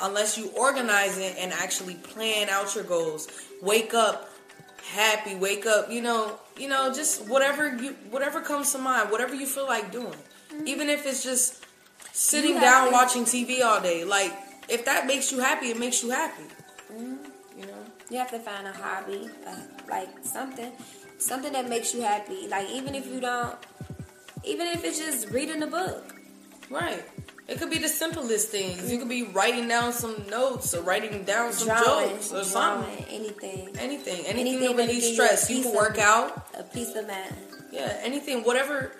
[0.00, 3.28] unless you organize it and actually plan out your goals.
[3.62, 4.28] Wake up
[4.90, 9.34] happy, wake up, you know, you know, just whatever you whatever comes to mind, whatever
[9.34, 10.14] you feel like doing.
[10.66, 11.64] Even if it's just
[12.12, 14.04] sitting down to- watching TV all day.
[14.04, 14.32] Like
[14.72, 16.44] if that makes you happy, it makes you happy.
[16.98, 17.84] You know?
[18.10, 19.56] You have to find a hobby, uh,
[19.88, 20.72] like something,
[21.18, 22.48] something that makes you happy.
[22.48, 23.56] Like even if you don't,
[24.44, 26.14] even if it's just reading a book.
[26.70, 27.04] Right.
[27.48, 28.90] It could be the simplest things.
[28.90, 32.46] You could be writing down some notes or writing down some drawing, jokes or drawing,
[32.46, 33.04] something.
[33.10, 33.68] anything.
[33.78, 35.50] Anything, anything, Anything to that'll release give you stress.
[35.50, 36.46] You can work out.
[36.58, 37.34] A peace of mind.
[37.72, 38.92] Yeah, anything, whatever,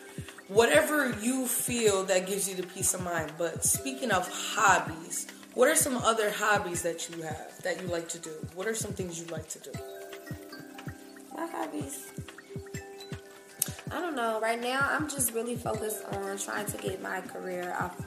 [0.49, 3.33] whatever you feel that gives you the peace of mind.
[3.39, 8.09] But speaking of hobbies, what are some other hobbies that you have that you like
[8.11, 8.31] to do?
[8.55, 9.73] What are some things you like to do?
[11.35, 12.09] My hobbies.
[13.91, 14.41] I don't know.
[14.41, 18.01] Right now, I'm just really focused on trying to get my career off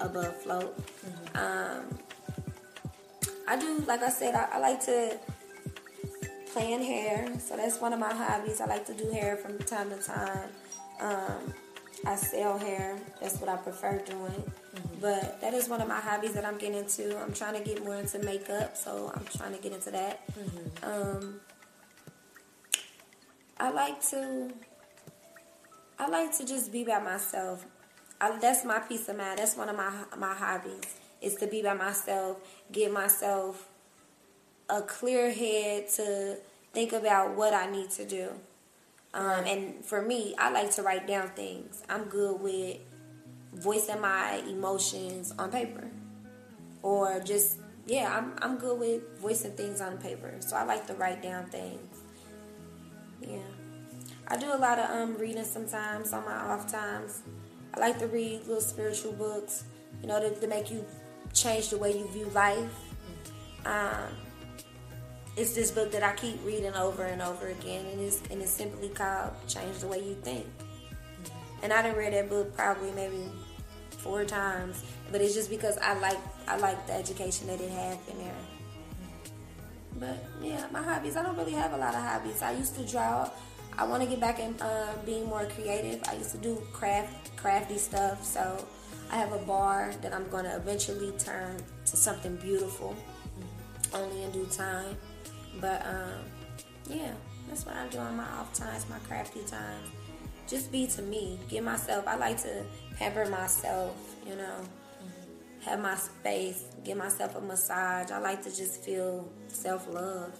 [0.00, 0.76] above float.
[1.34, 1.98] Um,
[3.48, 5.18] I do, like I said, I, I like to
[6.52, 8.60] plan hair, so that's one of my hobbies.
[8.60, 10.48] I like to do hair from time to time.
[11.00, 11.54] Um,
[12.06, 12.98] I sell hair.
[13.20, 14.52] That's what I prefer doing.
[15.00, 17.18] But that is one of my hobbies that I'm getting into.
[17.18, 20.22] I'm trying to get more into makeup, so I'm trying to get into that.
[20.82, 21.40] Um,
[23.58, 24.50] I like to.
[25.98, 27.66] I like to just be by myself.
[28.20, 29.38] I, that's my peace of mind.
[29.38, 30.96] That's one of my my hobbies.
[31.20, 32.38] Is to be by myself,
[32.72, 33.68] give myself
[34.70, 36.38] a clear head to
[36.72, 38.30] think about what I need to do.
[39.12, 41.82] Um, and for me, I like to write down things.
[41.88, 42.78] I'm good with
[43.52, 45.90] voicing my emotions on paper,
[46.82, 50.34] or just yeah, I'm I'm good with voicing things on paper.
[50.40, 51.98] So I like to write down things.
[53.20, 53.38] Yeah,
[54.28, 57.22] I do a lot of um reading sometimes on my off times.
[57.74, 59.64] I like to read little spiritual books,
[60.02, 60.84] you know, to, to make you
[61.32, 62.70] change the way you view life.
[63.64, 64.08] Um,
[65.36, 68.50] it's this book that I keep reading over and over again, and it's and it's
[68.50, 71.64] simply called "Change the Way You Think." Mm-hmm.
[71.64, 73.30] And I done read that book probably maybe
[73.90, 77.98] four times, but it's just because I like I like the education that it has
[78.08, 78.34] in there.
[78.34, 80.00] Mm-hmm.
[80.00, 81.16] But yeah, my hobbies.
[81.16, 82.42] I don't really have a lot of hobbies.
[82.42, 83.30] I used to draw.
[83.78, 86.02] I want to get back in uh, being more creative.
[86.08, 88.24] I used to do craft crafty stuff.
[88.24, 88.66] So
[89.10, 93.96] I have a bar that I'm going to eventually turn to something beautiful, mm-hmm.
[93.96, 94.96] only in due time.
[95.60, 96.24] But um,
[96.88, 97.12] yeah,
[97.48, 99.88] that's what I do on my off times, my crafty times.
[100.48, 101.38] Just be to me.
[101.48, 102.06] Give myself.
[102.06, 102.64] I like to
[102.96, 103.96] pamper myself.
[104.26, 104.56] You know,
[105.62, 106.64] have my space.
[106.84, 108.10] Give myself a massage.
[108.10, 110.32] I like to just feel self love.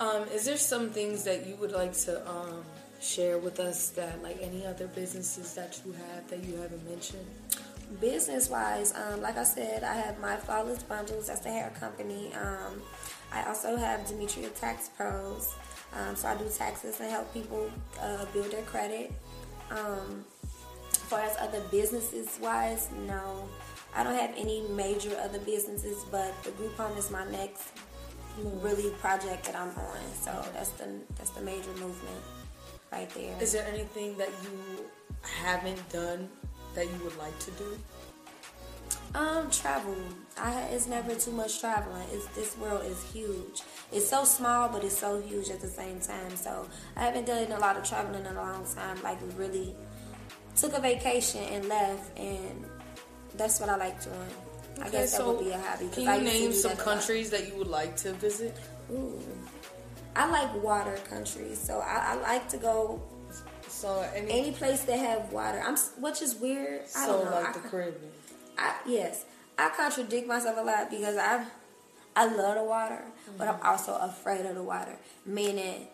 [0.00, 2.64] Um, is there some things that you would like to um,
[3.00, 7.26] share with us that, like any other businesses that you have that you haven't mentioned?
[8.00, 11.28] Business wise, um, like I said, I have my Flawless Bundles.
[11.28, 12.32] That's the hair company.
[12.34, 12.82] Um,
[13.32, 15.54] I also have Demetria Tax Pros.
[15.94, 17.70] Um, so I do taxes and help people
[18.00, 19.12] uh, build their credit.
[19.70, 20.24] Um,
[20.92, 23.48] as far as other businesses wise, no.
[23.94, 27.72] I don't have any major other businesses, but the group home is my next
[28.62, 29.98] really project that I'm on.
[30.20, 32.22] So that's the that's the major movement
[32.92, 33.34] right there.
[33.40, 34.84] Is there anything that you
[35.22, 36.28] haven't done
[36.74, 37.78] that you would like to do?
[39.14, 39.96] Um, travel.
[40.38, 42.06] I it's never too much traveling.
[42.12, 43.62] It's this world is huge.
[43.90, 46.36] It's so small, but it's so huge at the same time.
[46.36, 49.02] So I haven't done a lot of traveling in a long time.
[49.02, 49.74] Like really
[50.56, 52.64] took a vacation and left, and
[53.36, 54.16] that's what I like doing.
[54.78, 55.88] I Okay, guess that so would be a hobby.
[55.90, 58.56] Can I you to name some that countries that you would like to visit?
[58.92, 59.18] Ooh.
[60.14, 63.00] I like water countries, so I, I like to go
[63.78, 65.62] So any, any place that have water.
[65.64, 66.82] I'm which is weird.
[66.96, 67.30] I so don't know.
[67.30, 68.10] like I- the Caribbean.
[68.58, 69.24] I, yes,
[69.56, 71.44] I contradict myself a lot because I
[72.16, 73.02] I love the water,
[73.36, 73.66] but I'm mm-hmm.
[73.68, 74.96] also afraid of the water.
[75.24, 75.86] Meaning,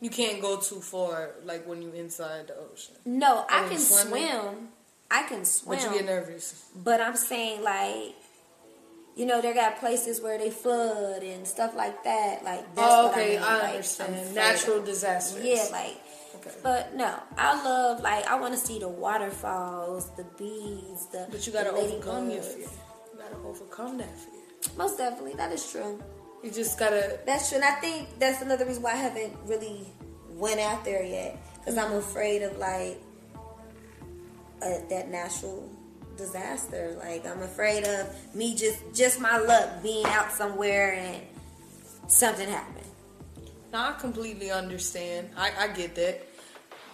[0.00, 2.94] You can't go too far, like when you're inside the ocean.
[3.04, 4.28] no, I can swimming?
[4.30, 4.68] swim.
[5.10, 6.64] I can swim, But you get nervous.
[6.76, 8.14] but I'm saying like,
[9.16, 12.44] you know, they got places where they flood and stuff like that.
[12.44, 13.42] Like, that's Oh, what okay, I, mean.
[13.42, 14.34] I like, understand.
[14.34, 15.44] Natural disasters.
[15.44, 15.98] Yeah, like.
[16.36, 16.50] Okay.
[16.62, 21.26] But no, I love like I want to see the waterfalls, the bees, the.
[21.30, 22.68] But you gotta overcome your fear.
[23.12, 24.40] You gotta overcome that fear.
[24.76, 26.02] Most definitely, that is true.
[26.42, 27.18] You just gotta.
[27.26, 29.86] That's true, and I think that's another reason why I haven't really
[30.30, 33.00] went out there yet, because I'm afraid of like
[34.62, 35.70] uh, that natural
[36.16, 36.96] disaster.
[36.98, 41.22] Like I'm afraid of me just just my luck being out somewhere and
[42.08, 42.83] something happened.
[43.74, 45.30] Now I completely understand.
[45.36, 46.28] I, I get that.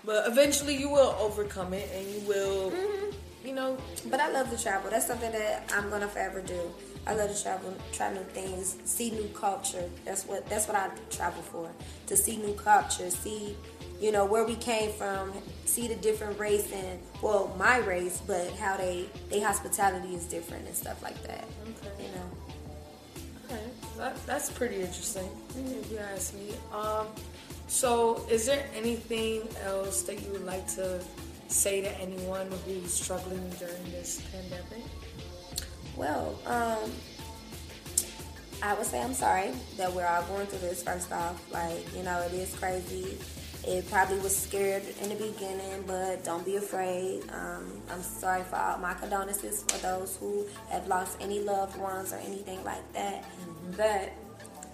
[0.03, 3.47] But eventually you will overcome it and you will, Mm-hmm.
[3.47, 4.91] you know, But I love to travel.
[4.91, 6.59] That's something that I'm gonna forever do.
[7.07, 9.85] I love to travel, try new things, see new culture.
[10.07, 11.71] That's what that's what I travel for.
[12.07, 13.59] To see new culture, see,
[14.01, 15.35] you know, where we came from,
[15.67, 20.67] see the different race and well, my race, but how they they hospitality is different
[20.67, 21.45] and stuff like that.
[21.85, 22.05] Okay.
[22.05, 22.29] You know.
[23.45, 23.65] Okay,
[24.01, 25.29] that, that's pretty interesting.
[25.57, 26.55] If you ask me.
[26.73, 27.07] Um,
[27.69, 31.01] so is there anything else that you would like to
[31.49, 34.85] say to anyone who's struggling during this pandemic?
[35.97, 36.91] Well, um,
[38.63, 40.83] I would say I'm sorry that we're all going through this.
[40.83, 43.19] First off, like you know, it is crazy.
[43.67, 47.23] It probably was scared in the beginning, but don't be afraid.
[47.31, 52.13] Um, I'm sorry for all my condolences for those who have lost any loved ones
[52.13, 53.25] or anything like that.
[53.77, 54.13] But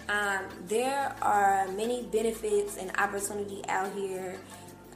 [0.09, 4.39] um, there are many benefits and opportunity out here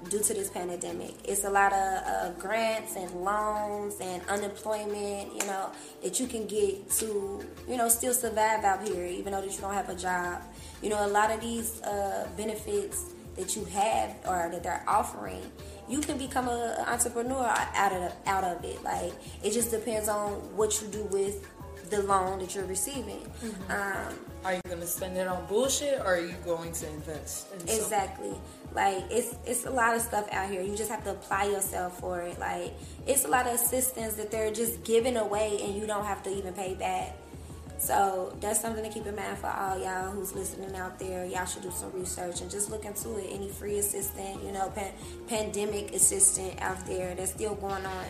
[0.10, 1.14] due to this pandemic.
[1.24, 5.70] It's a lot of uh, grants and loans and unemployment, you know,
[6.02, 9.62] that you can get to, you know, still survive out here, even though that you
[9.62, 10.41] don't have a job.
[10.82, 15.41] You know, a lot of these uh, benefits that you have or that they're offering,
[15.88, 18.84] you can become an entrepreneur out of out of it.
[18.84, 21.47] Like it just depends on what you do with
[21.91, 23.19] the loan that you're receiving.
[23.43, 23.71] Mm-hmm.
[23.71, 27.53] Um, are you going to spend it on bullshit or are you going to invest?
[27.53, 28.29] In exactly.
[28.29, 28.41] Something?
[28.73, 30.61] Like it's it's a lot of stuff out here.
[30.61, 32.39] You just have to apply yourself for it.
[32.39, 32.73] Like
[33.05, 36.29] it's a lot of assistance that they're just giving away and you don't have to
[36.35, 37.15] even pay back.
[37.77, 41.25] So that's something to keep in mind for all y'all who's listening out there.
[41.25, 43.27] Y'all should do some research and just look into it.
[43.31, 44.93] Any free assistant, you know, pan-
[45.27, 48.05] pandemic assistant out there that's still going on.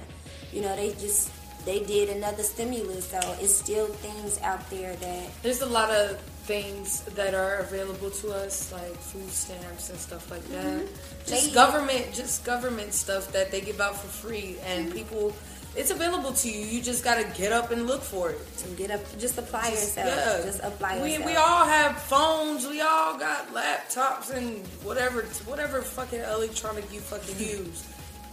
[0.51, 1.31] You know, they just
[1.65, 6.19] they did another stimulus, so it's still things out there that there's a lot of
[6.43, 10.65] things that are available to us, like food stamps and stuff like that.
[10.65, 11.25] Mm-hmm.
[11.25, 14.97] Just they, government, just government stuff that they give out for free, and mm-hmm.
[14.97, 15.33] people.
[15.73, 16.65] It's available to you.
[16.65, 18.57] You just gotta get up and look for it.
[18.57, 20.09] To get up, just apply just, yourself.
[20.09, 20.45] Yeah.
[20.45, 21.25] Just apply we, yourself.
[21.27, 22.67] We all have phones.
[22.67, 27.87] We all got laptops and whatever, whatever fucking electronic you fucking use.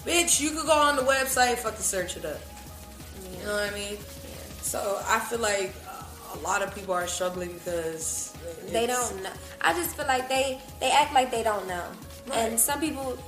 [0.05, 2.41] Bitch, you could go on the website, fucking search it up.
[3.39, 3.99] You know what I mean?
[4.63, 5.73] So I feel like
[6.35, 8.35] a lot of people are struggling because
[8.71, 9.31] they don't know.
[9.61, 11.85] I just feel like they they act like they don't know,
[12.29, 12.39] right.
[12.39, 13.19] and some people.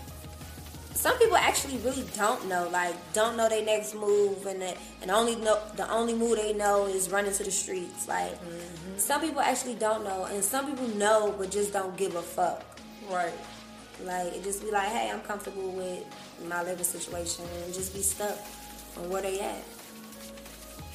[0.93, 5.11] Some people actually really don't know, like don't know their next move, and the, and
[5.11, 8.07] only know the only move they know is running to the streets.
[8.07, 8.99] Like mm-hmm.
[8.99, 12.63] some people actually don't know, and some people know but just don't give a fuck.
[13.11, 13.33] Right.
[14.05, 16.05] Like it just be like, hey, I'm comfortable with
[16.47, 18.37] my living situation, and just be stuck
[18.99, 19.63] on where they at.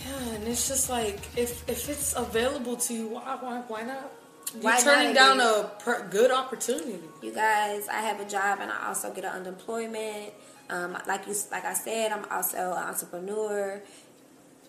[0.06, 4.12] Yeah, and it's just like if if it's available to you, why why why not?
[4.54, 7.00] You're why turning down a per, good opportunity.
[7.22, 10.34] You guys, I have a job and I also get an unemployment.
[10.70, 13.82] Um, like you, like I said, I'm also an entrepreneur.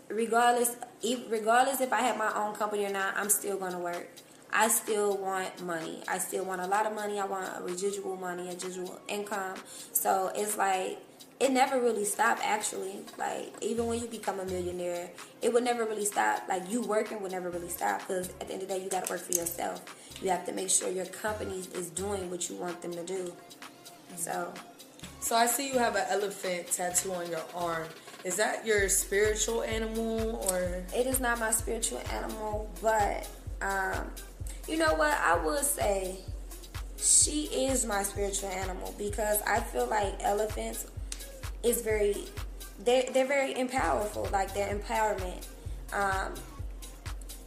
[0.09, 3.78] Regardless, if, regardless if I have my own company or not, I'm still going to
[3.78, 4.09] work.
[4.53, 6.03] I still want money.
[6.09, 7.18] I still want a lot of money.
[7.20, 9.57] I want a residual money, a residual income.
[9.93, 10.99] So it's like
[11.39, 13.01] it never really stopped actually.
[13.18, 15.11] Like even when you become a millionaire
[15.43, 16.49] it would never really stop.
[16.49, 18.91] Like you working would never really stop because at the end of the day you
[18.91, 19.82] got to work for yourself.
[20.22, 23.32] You have to make sure your company is doing what you want them to do.
[24.16, 24.53] So.
[25.20, 27.89] So i see you have an elephant tattoo on your arm.
[28.24, 30.84] Is that your spiritual animal or?
[30.95, 33.28] It is not my spiritual animal but
[33.61, 34.11] um
[34.68, 35.16] you know what?
[35.18, 36.18] I would say
[36.97, 40.87] she is my spiritual animal because I feel like elephants
[41.67, 42.17] is very
[42.81, 45.47] they're they're very empowerful, like their empowerment.
[45.93, 46.35] Um,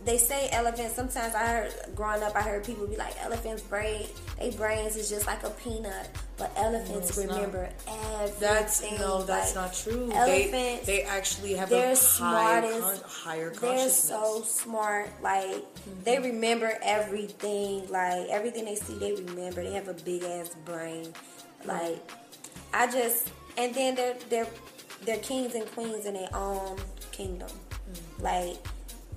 [0.05, 0.95] they say elephants.
[0.95, 4.07] Sometimes I heard growing up, I heard people be like, elephants' brain,
[4.39, 8.21] they brains is just like a peanut, but elephants no, remember not.
[8.21, 8.39] everything.
[8.39, 10.09] That's no, that's like, not true.
[10.13, 14.07] Elephants, they, they actually have they're a smartest, high, con- higher consciousness.
[14.07, 15.09] They're so smart.
[15.21, 16.03] Like mm-hmm.
[16.03, 17.89] they remember everything.
[17.89, 19.63] Like everything they see, they remember.
[19.63, 21.13] They have a big ass brain.
[21.65, 21.99] Like
[22.73, 24.47] I just and then they're they're
[25.05, 26.77] they're kings and queens in their own
[27.11, 27.49] kingdom.
[27.49, 28.23] Mm-hmm.
[28.23, 28.57] Like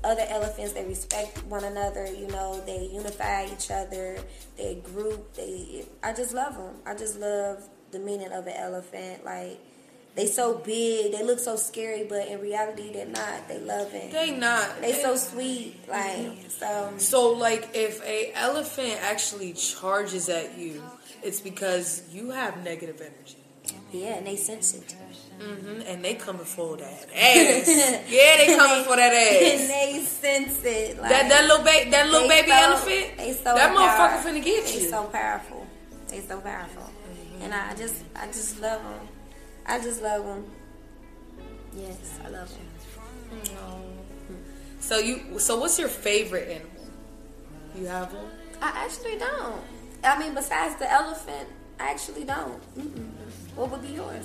[0.04, 2.06] other elephants, they respect one another.
[2.06, 4.18] You know, they unify each other.
[4.56, 5.34] They group.
[5.34, 5.86] They.
[6.02, 6.76] I just love them.
[6.86, 9.24] I just love the meaning of an elephant.
[9.24, 9.58] Like
[10.14, 13.48] they so big, they look so scary, but in reality they're not.
[13.48, 14.12] They love it.
[14.12, 14.80] They not.
[14.80, 15.76] They so sweet.
[15.88, 16.92] Like so.
[16.98, 20.82] So like if a elephant actually charges at you,
[21.22, 23.41] it's because you have negative energy.
[23.92, 24.94] Yeah, and they sense it.
[25.38, 25.82] Mm-hmm.
[25.86, 27.68] And they coming for that ass.
[28.08, 29.60] yeah, they coming for that ass.
[29.60, 30.98] And they sense it.
[30.98, 33.16] Like, that that little baby, that little baby so, elephant.
[33.18, 34.80] They so that motherfucker finna get they you.
[34.80, 35.66] They so powerful.
[36.08, 36.82] They so powerful.
[36.82, 37.42] Mm-hmm.
[37.42, 39.08] And I just, I just love them.
[39.66, 40.44] I just love them.
[41.76, 42.66] Yes, I love them.
[43.34, 44.34] Mm-hmm.
[44.80, 46.70] So you, so what's your favorite animal?
[47.74, 48.26] You have one?
[48.60, 49.62] I actually don't.
[50.04, 51.48] I mean, besides the elephant,
[51.80, 52.60] I actually don't.
[52.76, 53.11] Mm-mm.
[53.54, 54.24] What would be yours?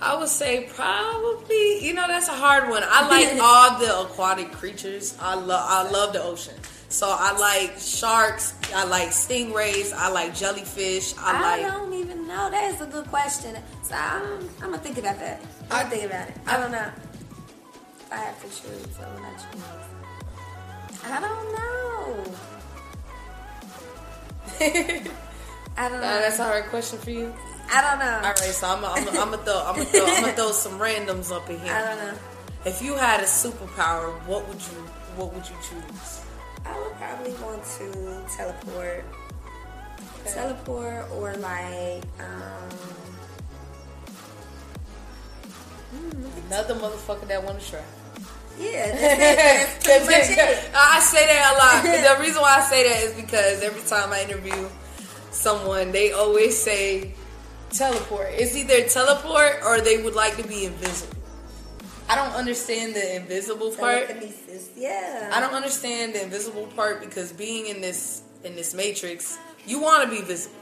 [0.00, 1.84] I would say probably.
[1.84, 2.82] You know, that's a hard one.
[2.84, 5.16] I like all the aquatic creatures.
[5.20, 5.64] I love.
[5.68, 6.54] I love the ocean.
[6.88, 8.54] So I like sharks.
[8.74, 9.92] I like stingrays.
[9.92, 11.14] I like jellyfish.
[11.18, 11.72] I, I, like.
[11.72, 12.50] don't even know.
[12.50, 13.56] That is a good question.
[13.82, 15.42] So I'm, I'm gonna think about that.
[15.70, 16.34] I'm gonna think about it.
[16.46, 16.90] I don't know.
[18.00, 19.62] If I have to choose, what would I choose?
[21.04, 22.24] I don't know.
[25.76, 26.06] I don't know.
[26.06, 27.34] Uh, that's a hard question for you.
[27.72, 28.16] I don't know.
[28.16, 30.78] All right, so I'm I'm I'm gonna throw I'm gonna throw I'm gonna throw some
[30.78, 31.72] randoms up in here.
[31.72, 32.18] I don't know.
[32.64, 34.78] If you had a superpower, what would you
[35.16, 36.22] what would you choose?
[36.64, 39.04] I would probably want to teleport.
[40.26, 42.68] Teleport or like um
[46.48, 47.80] Another motherfucker that want to try.
[48.58, 49.86] yeah, that's.
[49.86, 50.70] That's pretty much it.
[50.74, 52.18] I say that a lot.
[52.18, 54.68] The reason why I say that is because every time I interview
[55.30, 57.14] someone, they always say
[57.70, 58.28] teleport.
[58.32, 61.16] It's either teleport or they would like to be invisible.
[62.08, 64.06] I don't understand the invisible part.
[64.08, 65.30] Telekinesis, yeah.
[65.34, 70.04] I don't understand the invisible part because being in this in this matrix, you want
[70.04, 70.54] to be visible.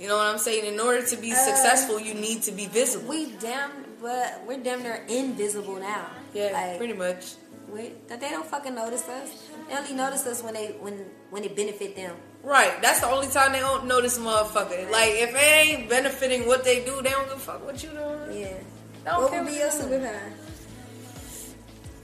[0.00, 0.64] You know what I'm saying?
[0.66, 3.06] In order to be Uh, successful, you need to be visible.
[3.08, 3.70] We damn,
[4.02, 6.10] but we're damn near invisible now.
[6.34, 7.34] yeah, like, pretty much.
[7.70, 9.30] We, that they don't fucking notice us.
[9.68, 12.16] They only notice us when they when when it benefit them.
[12.44, 12.80] Right.
[12.82, 14.90] That's the only time they don't notice motherfucker.
[14.90, 17.88] Like if it ain't benefiting what they do, they don't give a fuck what you
[17.90, 18.38] doing.
[18.38, 18.58] Yeah.
[19.04, 20.32] Don't what would be your you superpower?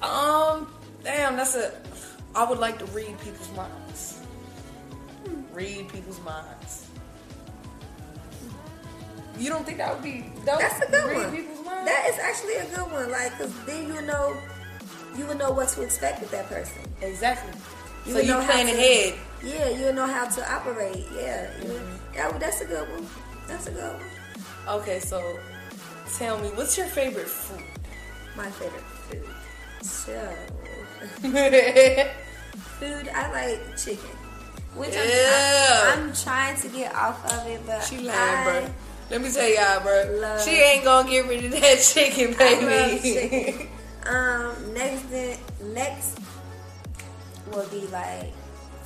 [0.03, 0.66] Um,
[1.05, 1.72] damn, that's a.
[2.34, 4.20] I would like to read people's minds.
[5.53, 6.86] Read people's minds.
[9.38, 10.61] You don't think that would be dope?
[10.61, 11.36] That's a good read one.
[11.36, 11.91] people's minds.
[11.91, 13.11] That is actually a good one.
[13.11, 14.36] Like, cause then you know,
[15.16, 16.82] you would know what to expect with that person.
[17.03, 17.53] exactly.
[18.07, 19.18] You so would you know plan ahead.
[19.43, 21.07] Yeah, you will know how to operate.
[21.14, 22.14] Yeah, Mm-hmm.
[22.14, 22.38] yeah.
[22.38, 23.07] That's a good one.
[23.49, 24.03] That's a good one.
[24.80, 25.38] Okay, so
[26.18, 27.62] tell me, what's your favorite food?
[28.36, 29.24] My favorite food.
[29.82, 30.12] So,
[32.78, 33.09] food.
[33.14, 34.11] I like chicken.
[34.74, 35.95] Which Yeah.
[35.97, 38.70] I'm, I'm trying to get off of it, but She lying, I, bro.
[39.11, 40.38] Let me tell y'all, bro.
[40.45, 43.01] she ain't gonna get rid of that chicken, baby.
[43.03, 43.68] chicken.
[44.07, 45.05] Um, next,
[45.62, 46.18] next
[47.53, 48.32] will be like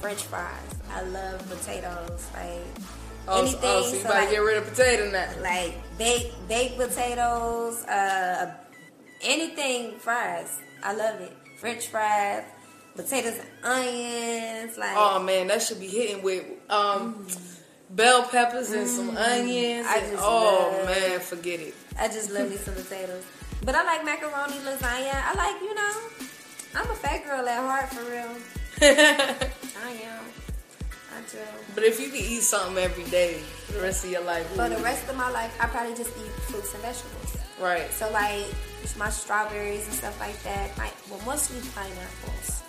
[0.00, 0.74] French fries.
[0.90, 2.26] I love potatoes.
[2.34, 2.60] Like
[3.28, 3.60] oh, anything.
[3.62, 5.28] oh, so you so about like, to get rid of potato now?
[5.42, 8.54] like baked baked potatoes, uh,
[9.22, 10.60] anything fries.
[10.82, 11.32] I love it.
[11.58, 12.44] French fries,
[12.94, 14.76] potatoes, and onions.
[14.78, 17.26] Like Oh man, that should be hitting with um
[17.90, 19.86] bell peppers and some onions.
[19.86, 19.90] Mm.
[19.90, 21.74] I and- just oh love- man, forget it.
[21.98, 23.24] I just love me some potatoes.
[23.64, 25.14] But I like macaroni, lasagna.
[25.14, 25.92] I like you know.
[26.76, 29.48] I'm a fat girl at heart for real.
[29.84, 30.24] I am.
[31.14, 31.38] I do.
[31.76, 33.34] but if you could eat something every day
[33.66, 36.10] for the rest of your life, For the rest of my life, I probably just
[36.18, 37.36] eat fruits and vegetables.
[37.60, 37.88] right?
[37.92, 38.46] So like
[38.98, 40.76] my strawberries and stuff like that.
[40.76, 42.62] My, well, mostly pineapples.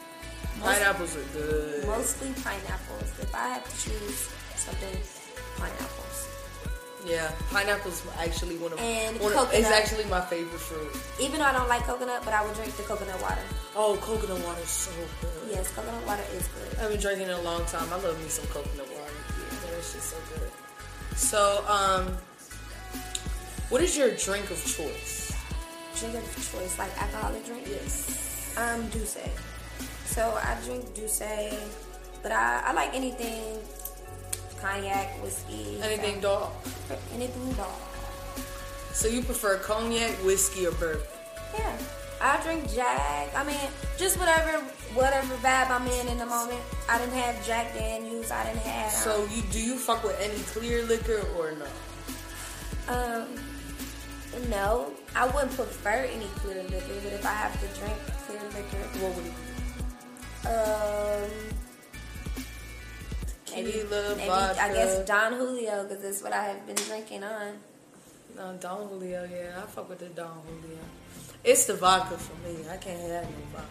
[0.59, 1.87] Most- Pineapples are good.
[1.87, 3.09] Mostly pineapples.
[3.21, 4.97] If I have to choose something,
[5.57, 6.27] pineapples.
[7.05, 10.89] Yeah, pineapples actually one of And one of, it's actually my favorite fruit.
[11.21, 13.41] Even though I don't like coconut, but I would drink the coconut water.
[13.75, 14.91] Oh, coconut water is so
[15.21, 15.29] good.
[15.51, 16.79] Yes, coconut water is good.
[16.79, 17.87] I've been drinking it a long time.
[17.93, 19.13] I love me some coconut water.
[19.37, 20.51] Yeah, that shit's so good.
[21.15, 22.17] So, um,
[23.69, 25.31] what is your drink of choice?
[25.99, 27.67] Drink of choice, like alcoholic drink.
[27.67, 28.53] Yes.
[28.57, 29.29] Um, D'ussé.
[30.05, 31.53] So I drink D'ussé,
[32.23, 33.59] but I, I like anything
[34.65, 35.79] cognac, whiskey.
[35.81, 36.53] Anything so- dog.
[37.13, 37.79] Anything dog.
[38.93, 41.03] So you prefer cognac, whiskey, or bourbon?
[41.53, 41.77] Yeah.
[42.21, 43.35] I drink Jack.
[43.35, 43.59] I mean,
[43.97, 44.63] just whatever
[44.93, 46.61] whatever vibe I'm in in the moment.
[46.89, 48.31] I didn't have Jack Daniels.
[48.31, 48.91] I didn't have.
[48.91, 51.67] So you do you fuck with any clear liquor or no?
[52.87, 53.27] Um,
[54.49, 57.97] no, I wouldn't prefer any clear liquor, but if I have to drink
[58.27, 59.33] clear liquor, What would it
[60.47, 61.64] um, maybe,
[63.55, 67.53] Tequila, maybe I guess Don Julio because that's what I have been drinking on.
[68.35, 69.61] No, Don Julio, yeah.
[69.61, 70.79] I fuck with the Don Julio.
[71.43, 72.57] It's the vodka for me.
[72.69, 73.69] I can't have no vodka.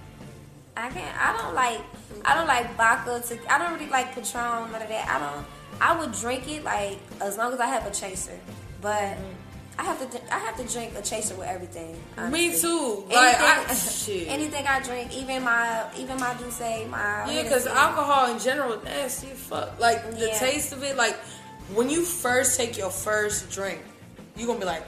[0.77, 1.17] I can't.
[1.21, 1.81] I don't like.
[2.25, 3.23] I don't like vodka.
[3.29, 4.73] To, I don't really like Patron.
[4.73, 5.09] None of that.
[5.09, 5.47] I don't.
[5.81, 8.39] I would drink it like as long as I have a chaser,
[8.81, 9.01] but.
[9.01, 9.44] Mm-hmm.
[9.79, 10.35] I have to.
[10.35, 11.97] I have to drink a chaser with everything.
[12.17, 12.49] honestly.
[12.49, 13.05] Me too.
[13.13, 13.77] Like I, Anything,
[14.17, 14.29] shit.
[14.29, 19.29] anything I drink, even my even my D'ussé, my Yeah, because alcohol in general nasty
[19.29, 19.79] fuck.
[19.81, 20.39] Like the Yeah.
[20.39, 21.17] taste of it, like
[21.75, 23.81] when you first take your first drink,
[24.37, 24.87] you gonna be like,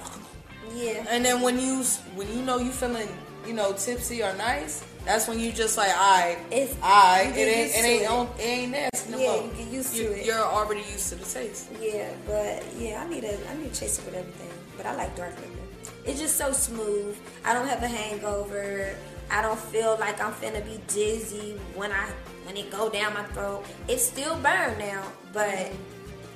[0.74, 1.82] yeah, and then when you
[2.14, 3.09] when you know you feeling
[3.47, 7.70] you know tipsy or nice, that's when you just like, alright, It's- you it ain't
[7.74, 8.11] it ain't it.
[8.11, 9.43] on, it ain't nasty no Yeah, more.
[9.45, 10.26] you get used to it.
[10.26, 11.68] You're already used to the taste.
[11.80, 14.51] yeah, but yeah, I need a I need a chaser with everything.
[14.77, 15.66] But I like dark liquor.
[16.05, 17.16] It's just so smooth.
[17.45, 18.95] I don't have a hangover.
[19.31, 22.11] I don't feel like I'm finna be dizzy when I
[22.45, 23.64] when it go down my throat.
[23.89, 25.03] It still burn now,
[25.33, 25.72] but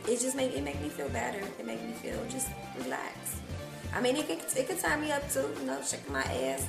[0.08, 1.38] it just make it make me feel better.
[1.38, 2.48] It make me feel just
[2.82, 3.36] relaxed.
[3.94, 6.66] I mean, it could it could tie me up too, you know, shaking my ass.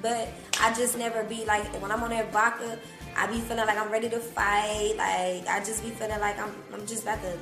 [0.00, 0.28] But
[0.60, 2.78] I just never be like when I'm on that vodka,
[3.16, 4.94] I be feeling like I'm ready to fight.
[4.96, 7.36] Like I just be feeling like I'm I'm just about to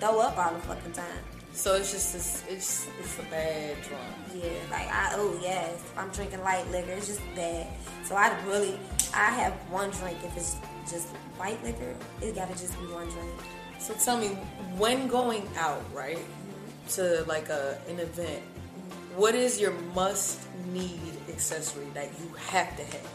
[0.00, 1.37] throw up all the fucking time.
[1.58, 4.14] So it's just it's it's, it's a bad drunk.
[4.32, 7.66] Yeah, like I oh yes, I'm drinking light liquor, it's just bad.
[8.04, 8.78] So I really
[9.12, 10.54] I have one drink if it's
[10.88, 11.96] just white liquor.
[12.22, 13.28] It gotta just be one drink.
[13.80, 14.28] So tell me,
[14.78, 16.24] when going out, right,
[16.90, 18.40] to like a an event,
[19.16, 20.40] what is your must
[20.72, 23.10] need accessory that you have to have?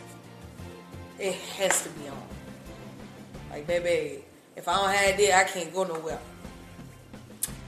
[1.18, 2.28] It has to be on.
[3.52, 4.26] Like baby,
[4.58, 6.20] if I don't have it, I can't go nowhere.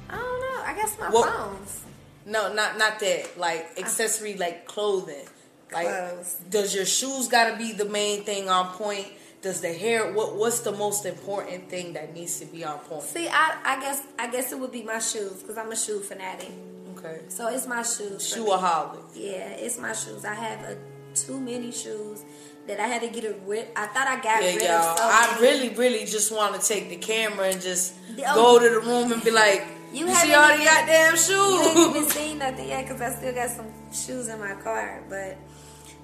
[0.09, 0.61] I don't know.
[0.65, 1.81] I guess my What- phones.
[2.25, 3.37] No, not not that.
[3.39, 3.81] Like uh.
[3.81, 5.27] accessory, like clothing.
[5.71, 6.35] Like, Clothes.
[6.49, 9.07] does your shoes gotta be the main thing on point?
[9.41, 10.11] Does the hair?
[10.11, 13.03] What What's the most important thing that needs to be on point?
[13.03, 15.99] See, I I guess I guess it would be my shoes because I'm a shoe
[15.99, 16.49] fanatic.
[16.97, 18.33] Okay, So it's my shoes.
[18.33, 19.03] shoeaholic.
[19.13, 20.25] Yeah, it's my shoes.
[20.25, 20.77] I have a,
[21.13, 22.23] too many shoes
[22.67, 23.67] that I had to get rid.
[23.75, 24.71] I thought I got Yeah, rid y'all.
[24.93, 27.93] of so I really, really just want to take the camera and just
[28.25, 28.33] Oh.
[28.33, 29.63] go to the room and be like,
[29.95, 33.01] You "You, haven't see all the goddamn You ain't even shoes." seen nothing yet because
[33.01, 35.03] I still got some shoes in my car.
[35.09, 35.37] But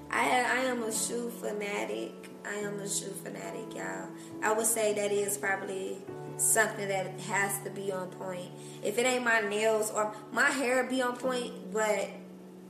[0.10, 0.24] I
[0.58, 2.14] I am a shoe fanatic.
[2.46, 4.08] I am a shoe fanatic, y'all.
[4.44, 5.98] I would say that is probably
[6.38, 8.50] something that has to be on point.
[8.84, 12.10] If it ain't my nails or my hair be on point, but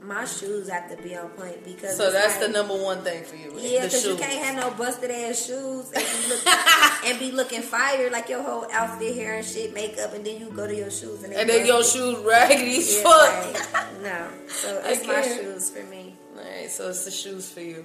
[0.04, 3.22] my shoes have to be on point because So that's like- the number one thing
[3.24, 3.52] for you.
[3.56, 7.62] Yeah, because you can't have no busted ass shoes and be looking and be looking
[7.62, 10.90] fire like your whole outfit, hair and shit, makeup, and then you go to your
[10.90, 13.72] shoes and, and then your shoes raggedy Yeah, fuck.
[13.74, 16.16] like, no, so it's my shoes for me.
[16.36, 17.84] Alright, so it's the shoes for you.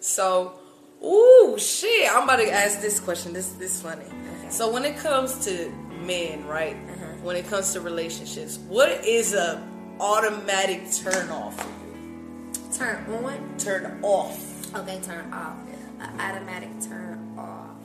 [0.00, 0.58] So,
[1.02, 2.10] ooh, shit.
[2.12, 3.32] I'm about to ask this question.
[3.32, 4.04] This this funny.
[4.50, 6.76] So when it comes to men, right?
[6.76, 7.04] Uh-huh.
[7.22, 9.66] When it comes to relationships, what is a
[10.00, 12.52] automatic turn off for you?
[12.76, 14.74] Turn on, Turn off.
[14.74, 15.56] okay, turn off.
[16.00, 17.76] An automatic turn off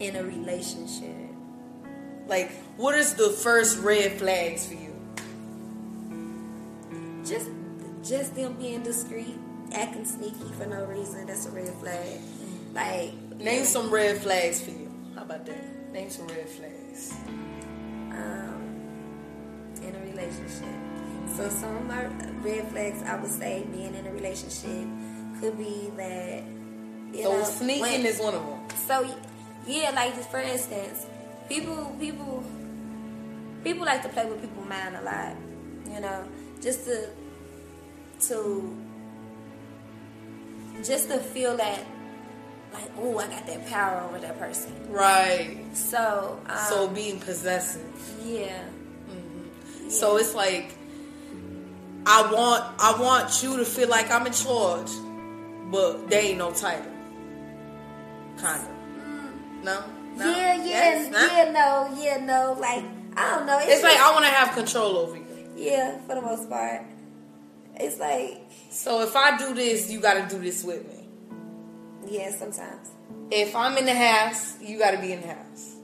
[0.00, 1.14] in a relationship.
[2.26, 4.94] Like, what is the first red flags for you?
[7.24, 7.50] Just,
[8.02, 9.36] just them being discreet,
[9.72, 11.26] acting sneaky for no reason.
[11.26, 12.20] That's a red flag.
[12.74, 14.90] Like Name some red flags for you.
[15.14, 15.92] How about that?
[15.92, 17.14] Name some red flags.
[18.12, 18.47] um,
[19.88, 20.74] in a relationship.
[21.36, 22.04] So some of my
[22.42, 24.86] red flags, I would say, being in a relationship
[25.40, 26.42] could be that.
[27.12, 28.58] You So know, sneaking when- is one of them.
[28.86, 29.06] So
[29.66, 31.06] yeah, like just for instance,
[31.48, 32.42] people people
[33.64, 35.34] people like to play with people's mind a lot.
[35.92, 36.24] You know,
[36.60, 37.08] just to
[38.28, 38.76] to
[40.84, 41.84] just to feel that
[42.72, 44.72] like oh I got that power over that person.
[44.90, 45.58] Right.
[45.74, 47.82] So um, So being possessive.
[48.24, 48.62] yeah.
[49.88, 50.74] So it's like
[52.06, 54.90] I want I want you to feel like I'm in charge,
[55.70, 56.92] but they ain't no title.
[58.38, 59.64] Kind of.
[59.64, 59.84] No.
[60.16, 60.24] No?
[60.30, 61.10] Yeah, yeah, Yes?
[61.10, 61.18] Nah?
[61.36, 62.56] yeah, no, yeah, no.
[62.58, 62.84] Like
[63.16, 63.58] I don't know.
[63.60, 65.24] It's like just- I want to have control over you.
[65.56, 66.82] yeah, for the most part.
[67.76, 71.04] It's like So if I do this, you got to do this with me.
[72.06, 72.90] yeah, sometimes.
[73.30, 75.76] If I'm in the house, you got to be in the house.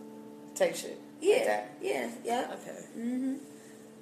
[0.55, 0.99] Take shit.
[1.21, 1.65] Yeah, Okay.
[1.83, 2.55] yeah, yeah.
[2.55, 2.79] Okay.
[2.99, 3.39] Mhm.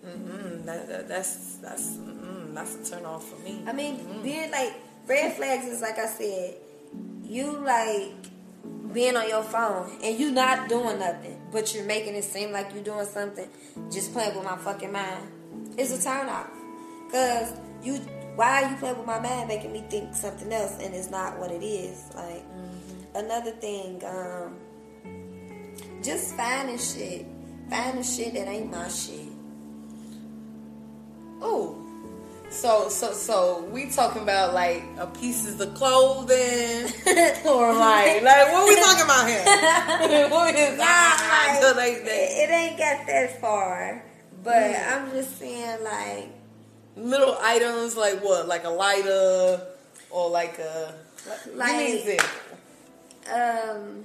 [0.04, 0.64] Mhm.
[0.64, 3.62] That, that, that's that's mm, that's a turn off for me.
[3.66, 4.74] I mean, being like
[5.06, 6.54] red flags is like I said,
[7.24, 8.12] you like
[8.92, 12.72] being on your phone and you not doing nothing, but you're making it seem like
[12.74, 13.48] you're doing something,
[13.90, 15.28] just playing with my fucking mind.
[15.78, 16.50] It's a turn off.
[17.10, 17.94] Cause you
[18.34, 21.38] why are you playing with my mind making me think something else and it's not
[21.38, 22.10] what it is?
[22.14, 22.42] Like
[23.14, 24.56] another thing, um
[26.02, 27.24] just finding shit.
[27.70, 29.31] Finding shit that ain't my shit.
[31.44, 31.76] Oh,
[32.50, 36.92] so so so we talking about like a pieces of clothing.
[37.44, 40.28] Or like like what we talking about here?
[40.30, 42.08] what is Nah, like, like, that.
[42.08, 44.02] It, it ain't got that far.
[44.44, 46.28] But I'm just saying, like,
[46.96, 49.60] little items like what, like a lighter
[50.10, 50.94] or like a
[51.54, 52.20] Like-
[53.32, 54.04] um,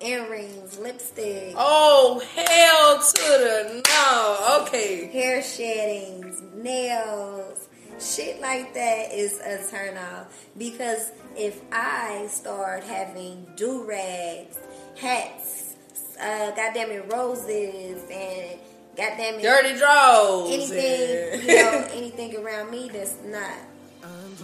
[0.00, 4.62] earrings, lipstick, Oh hell to the no.
[4.66, 5.06] Okay.
[5.12, 7.68] hair sheddings, nails,
[8.00, 10.46] shit like that is a turn off.
[10.58, 14.58] Because if I start having do rags,
[14.98, 15.74] hats,
[16.20, 18.58] uh, goddamn it, roses, and
[18.96, 20.50] goddamn it, Dirty drawers.
[20.50, 23.52] anything, and- you know, anything around me that's not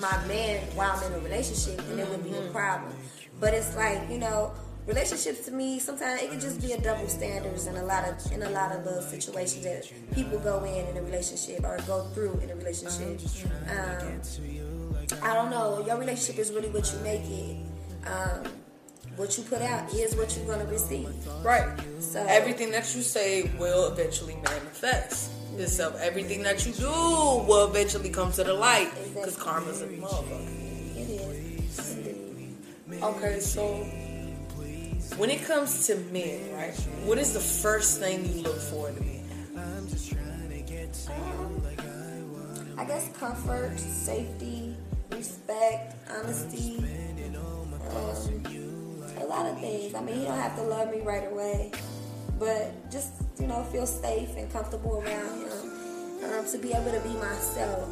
[0.00, 2.92] my man while I'm in a relationship, and it wouldn't be a problem.
[3.40, 4.52] But it's like you know,
[4.90, 8.32] relationships to me sometimes it can just be a double standards in a lot of
[8.32, 9.82] in a lot of the situations that
[10.14, 13.20] people go in in a relationship or go through in a relationship.
[13.70, 14.20] Um,
[15.22, 15.84] I don't know.
[15.86, 17.56] Your relationship is really what you make it.
[18.06, 18.52] Um,
[19.16, 21.08] what you put out is what you're gonna receive.
[21.44, 21.68] Right.
[22.00, 26.00] So Everything that you say will eventually manifest itself.
[26.00, 26.90] Everything that you do
[27.48, 30.96] will eventually come to the light because karma's a motherfucker.
[30.96, 31.96] it is.
[31.96, 33.02] Indeed.
[33.02, 33.86] Okay, so
[35.16, 36.74] when it comes to men, right?
[37.04, 39.16] What is the first thing you look for in a man?
[39.56, 39.88] Um,
[42.78, 44.74] I guess comfort, safety,
[45.10, 46.78] respect, honesty.
[47.36, 47.74] Um,
[49.18, 49.94] a lot of things.
[49.94, 51.72] I mean, he don't have to love me right away,
[52.38, 56.32] but just you know, feel safe and comfortable around him.
[56.32, 57.88] Um, to be able to be myself.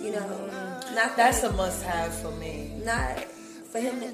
[0.00, 0.50] You know,
[0.94, 2.72] not That's a must-have for me.
[2.84, 3.24] not
[3.74, 4.06] for him to,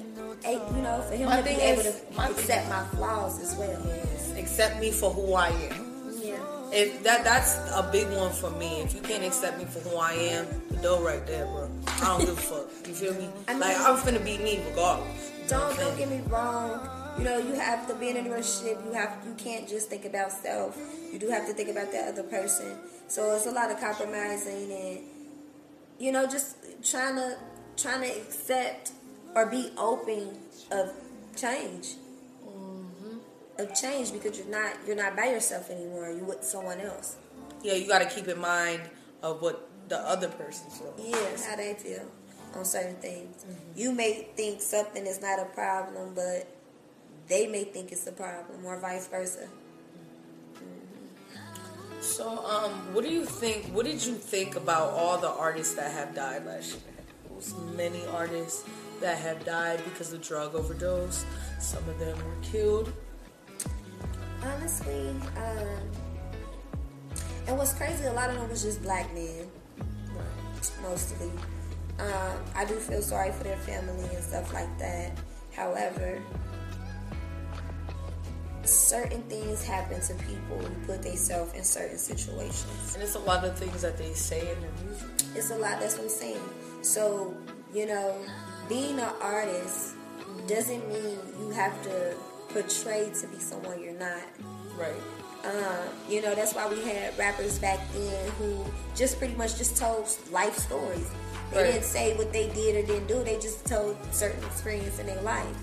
[0.43, 3.39] eh, you know, for him My to be able is- to my accept my flaws
[3.39, 3.79] as well.
[4.35, 6.17] Accept me for who I am.
[6.19, 6.37] Yeah.
[6.71, 8.81] If that that's a big one for me.
[8.81, 11.69] If you can't accept me for who I am, the door right there, bro.
[11.87, 12.87] I don't give a fuck.
[12.87, 13.29] You feel me?
[13.47, 15.29] I like I'm finna be me regardless.
[15.47, 16.79] Don't don't get me wrong.
[17.19, 18.79] You know, you have to be in a relationship.
[18.83, 20.75] You have you can't just think about self.
[21.13, 22.79] You do have to think about that other person.
[23.09, 24.99] So it's a lot of compromising and
[25.99, 27.37] you know just trying to
[27.77, 28.91] trying to accept
[29.35, 30.37] or be open
[30.71, 30.91] of
[31.35, 31.95] change.
[32.45, 33.17] Mm-hmm.
[33.59, 36.11] Of change because you're not you're not by yourself anymore.
[36.11, 37.17] You with someone else.
[37.63, 38.81] Yeah, you got to keep in mind
[39.21, 40.99] of what the other person feels.
[40.99, 42.05] Yeah, how they feel
[42.55, 43.43] on certain things.
[43.43, 43.79] Mm-hmm.
[43.79, 46.47] You may think something is not a problem, but
[47.27, 49.47] they may think it's a problem, or vice versa.
[50.55, 52.01] Mm-hmm.
[52.01, 53.65] So, um, what do you think?
[53.67, 56.81] What did you think about all the artists that have died last year?
[57.25, 58.65] There was many artists
[59.01, 61.25] that have died because of drug overdose.
[61.59, 62.91] Some of them were killed.
[64.43, 65.91] Honestly, um,
[67.47, 69.47] and what's crazy, a lot of them was just black men,
[70.81, 71.29] mostly.
[71.99, 75.11] Um, I do feel sorry for their family and stuff like that.
[75.53, 76.21] However,
[78.63, 82.93] certain things happen to people who put themselves in certain situations.
[82.93, 85.07] And it's a lot of things that they say in their music.
[85.35, 85.79] It's a lot.
[85.79, 86.49] That's what I'm saying.
[86.81, 87.35] So
[87.73, 88.15] you know,
[88.71, 89.95] being an artist
[90.47, 92.15] doesn't mean you have to
[92.53, 94.23] portray to be someone you're not.
[94.79, 94.95] Right.
[95.43, 98.63] Um, you know, that's why we had rappers back then who
[98.95, 101.05] just pretty much just told life stories.
[101.51, 101.73] They Right.
[101.73, 103.21] didn't say what they did or didn't do.
[103.25, 105.57] They just told certain experience in their life.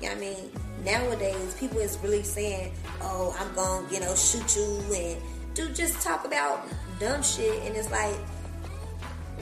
[0.00, 0.52] You know I mean?
[0.84, 5.20] Nowadays, people is really saying, "Oh, I'm gonna, you know, shoot you," and
[5.54, 6.68] do just talk about
[7.00, 7.62] dumb shit.
[7.64, 8.14] And it's like,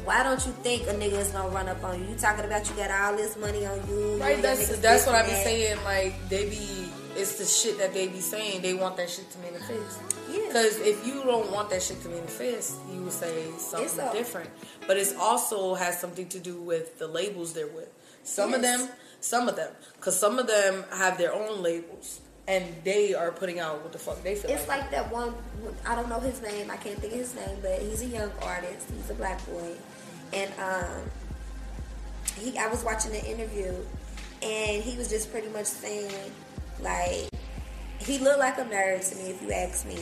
[0.04, 2.10] why don't you think a nigga is gonna run up on you?
[2.10, 4.16] You talking about you got all this money on you?
[4.20, 4.40] Right.
[4.42, 5.78] That's that's what I be saying.
[5.84, 8.62] Like they be, it's the shit that they be saying.
[8.62, 10.00] They want that shit to manifest.
[10.30, 10.46] Yeah.
[10.46, 14.50] Because if you don't want that shit to manifest, you would say something a- different.
[14.86, 17.88] But it's also has something to do with the labels they're with.
[18.24, 18.88] Some of them,
[19.20, 23.60] some of them, because some of them have their own labels and they are putting
[23.60, 24.50] out what the fuck they feel.
[24.50, 25.34] It's like that one.
[25.86, 26.70] I don't know his name.
[26.70, 28.90] I can't think of his name, but he's a young artist.
[28.94, 29.74] He's a black boy,
[30.32, 31.10] and um,
[32.38, 32.58] he.
[32.58, 33.72] I was watching the interview,
[34.42, 36.32] and he was just pretty much saying,
[36.80, 37.28] like,
[37.98, 39.98] he looked like a nerd to me, if you ask me.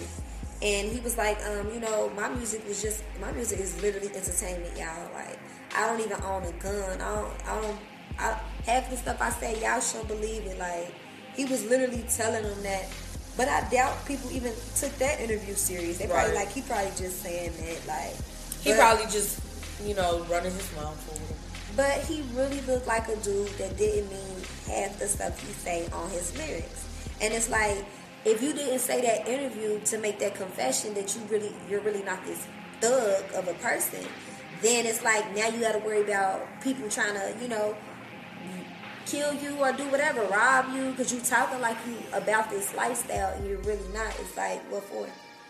[0.62, 4.08] And he was like, um, you know, my music was just my music is literally
[4.14, 5.10] entertainment, y'all.
[5.14, 5.38] Like,
[5.74, 7.00] I don't even own a gun.
[7.00, 7.48] I don't.
[7.48, 7.78] I don't.
[8.18, 10.58] I, half the stuff I say, y'all shouldn't believe it.
[10.58, 10.94] Like,
[11.40, 12.84] he was literally telling them that.
[13.36, 15.96] But I doubt people even took that interview serious.
[15.96, 16.44] They probably Right.
[16.44, 18.14] like he probably just saying that like.
[18.60, 19.38] he but- probably just,
[19.82, 20.98] you know, running his mouth.
[21.76, 24.36] But he really looked like a dude that didn't mean
[24.66, 26.84] half the stuff he say on his lyrics.
[27.22, 27.78] And it's like,
[28.26, 32.02] if you didn't say that interview to make that confession that you really, you're really
[32.02, 32.40] not this
[32.82, 34.04] thug of a person,
[34.60, 37.74] then it's like now you got to worry about people trying to, you know,
[39.06, 43.34] kill you or do whatever, rob you, because you talking like you about this lifestyle
[43.34, 44.08] and you're really not.
[44.20, 45.06] It's like, what for?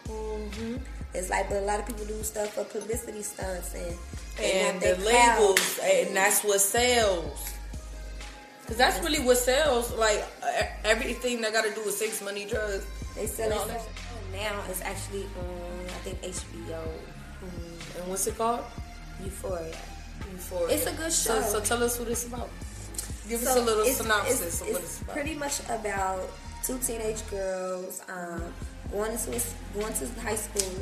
[0.08, 0.76] Mm-hmm.
[1.14, 3.96] It's like, but a lot of people do stuff for publicity stunts and
[4.40, 7.54] and they the labels, and that's what sells.
[8.66, 9.92] Cause that's really what sells.
[9.94, 10.24] Like
[10.84, 12.86] everything that got to do with sex, money, drugs.
[13.16, 13.88] They sell it that.
[14.32, 14.62] now.
[14.68, 16.80] It's actually on I think HBO
[17.98, 18.64] And what's it called?
[19.24, 19.74] Euphoria.
[20.30, 20.74] Euphoria.
[20.76, 21.48] It's a good So, show.
[21.48, 22.48] so tell us what it's about.
[23.30, 25.14] Give us a little it's- synopsis it's, of what it's about.
[25.14, 26.28] pretty much about
[26.64, 28.42] two teenage girls um,
[28.92, 29.40] going to
[29.78, 30.74] going to high school,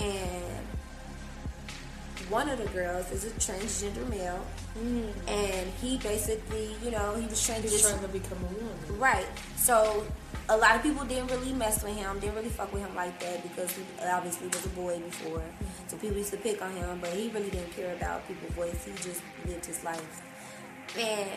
[0.00, 0.66] and
[2.30, 4.40] one of the girls is a transgender male,
[4.78, 5.10] Mm.
[5.28, 8.98] and he basically, you know, he was trying to trying to become a woman.
[8.98, 9.26] Right.
[9.56, 10.06] So
[10.48, 13.20] a lot of people didn't really mess with him, didn't really fuck with him like
[13.20, 15.42] that because he obviously was a boy before.
[15.88, 18.82] So people used to pick on him, but he really didn't care about people's voice.
[18.84, 20.22] He just lived his life.
[20.98, 21.28] And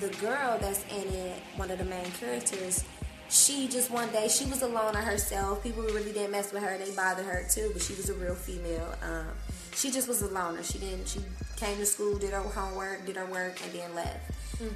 [0.00, 2.84] the girl that's in it, one of the main characters,
[3.28, 5.62] she just one day she was alone on herself.
[5.62, 7.70] People really didn't mess with her; they bothered her too.
[7.72, 8.94] But she was a real female.
[9.02, 9.26] Um,
[9.74, 10.62] she just was a loner.
[10.62, 11.08] She didn't.
[11.08, 11.20] She
[11.56, 14.30] came to school, did her homework, did her work, and then left.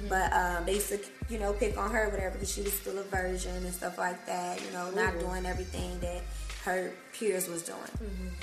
[0.09, 0.99] But um, they used to,
[1.29, 4.25] you know, pick on her, whatever, because she was still a virgin and stuff like
[4.25, 4.61] that.
[4.65, 6.21] You know, not doing everything that
[6.65, 8.33] her peers was doing.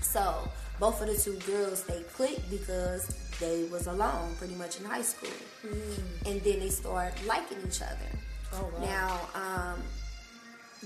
[0.00, 0.48] So
[0.78, 3.08] both of the two girls they clicked because
[3.40, 5.30] they was alone pretty much in high school,
[5.64, 5.98] mm.
[6.26, 8.10] and then they start liking each other.
[8.54, 8.84] Oh, wow.
[8.84, 9.82] Now, um,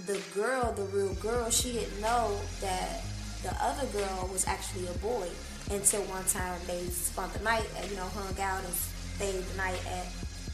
[0.07, 3.03] the girl, the real girl, she didn't know that
[3.42, 5.28] the other girl was actually a boy
[5.70, 9.80] until one time they spent the night, you know, hung out and stayed the night
[9.86, 10.07] at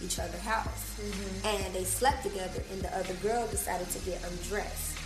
[0.05, 1.47] each other's house, mm-hmm.
[1.47, 2.63] and they slept together.
[2.73, 4.99] And the other girl decided to get undressed,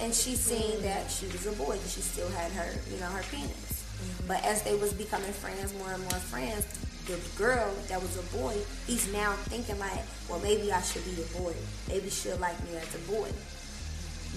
[0.00, 0.82] and she seen mm.
[0.82, 3.77] that she was a boy because she still had her, you know, her penis.
[4.26, 6.66] But as they was becoming friends, more and more friends,
[7.06, 8.54] the girl that was a boy,
[8.86, 11.54] he's now thinking like, well, maybe I should be a boy.
[11.88, 13.30] Maybe she'll like me as a boy.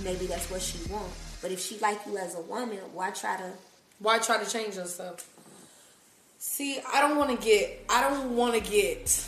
[0.03, 1.12] Maybe that's what she want.
[1.41, 3.51] But if she like you as a woman, why try to?
[3.99, 5.28] Why try to change yourself?
[6.39, 7.86] See, I don't want to get.
[7.89, 9.26] I don't want to get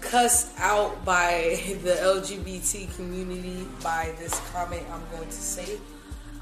[0.00, 5.78] cussed out by the LGBT community by this comment I'm going to say.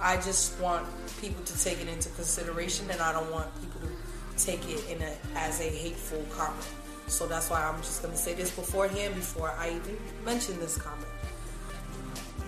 [0.03, 0.87] I just want
[1.21, 5.01] people to take it into consideration, and I don't want people to take it in
[5.01, 6.67] a as a hateful comment.
[7.07, 10.77] So that's why I'm just going to say this beforehand before I even mention this
[10.77, 11.09] comment.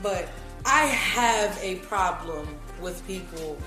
[0.03, 0.29] But
[0.67, 2.49] I have a problem
[2.81, 3.59] with people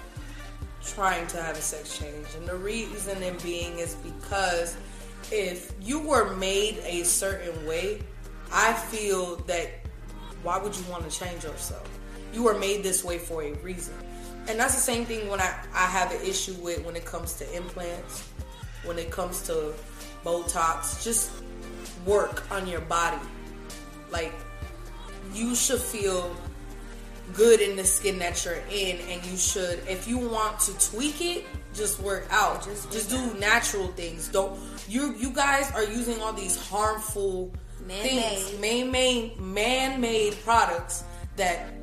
[0.83, 2.27] trying to have a sex change.
[2.35, 4.75] And the reason in being is because
[5.31, 8.01] if you were made a certain way,
[8.51, 9.69] I feel that
[10.43, 11.87] why would you want to change yourself?
[12.33, 13.93] You were made this way for a reason.
[14.47, 17.33] And that's the same thing when I, I have an issue with when it comes
[17.35, 18.29] to implants,
[18.83, 19.73] when it comes to
[20.23, 21.31] Botox, just
[22.05, 23.17] work on your body.
[24.09, 24.33] Like,
[25.33, 26.35] you should feel
[27.33, 31.19] good in the skin that you're in and you should if you want to tweak
[31.19, 34.57] it just work out just just do natural things don't
[34.87, 37.51] you you guys are using all these harmful
[37.85, 38.09] Man-made.
[38.09, 41.03] things man made man made products
[41.35, 41.76] that white man made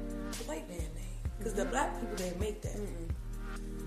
[1.45, 2.81] because the black people didn't make that.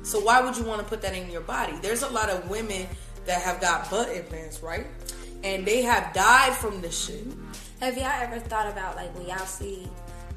[0.04, 1.74] So why would you want to put that in your body?
[1.82, 2.88] There's a lot of women
[3.26, 4.86] that have got butt implants right?
[5.44, 7.26] And they have died from this shit.
[7.82, 9.88] Have y'all ever thought about like when y'all see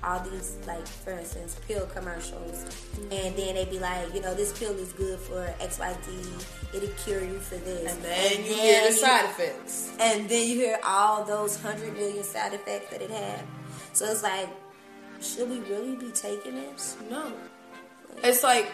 [0.02, 3.12] all these like, for instance, pill commercials, mm-hmm.
[3.12, 6.46] and then they be like, you know, this pill is good for X Y Z,
[6.74, 9.92] it'll cure you for this, and then you hear the side effects.
[10.00, 13.44] And then you hear all those hundred million side effects that it had.
[13.92, 14.48] So it's like,
[15.20, 16.96] should we really be taking this?
[17.10, 17.32] No.
[18.22, 18.70] It's like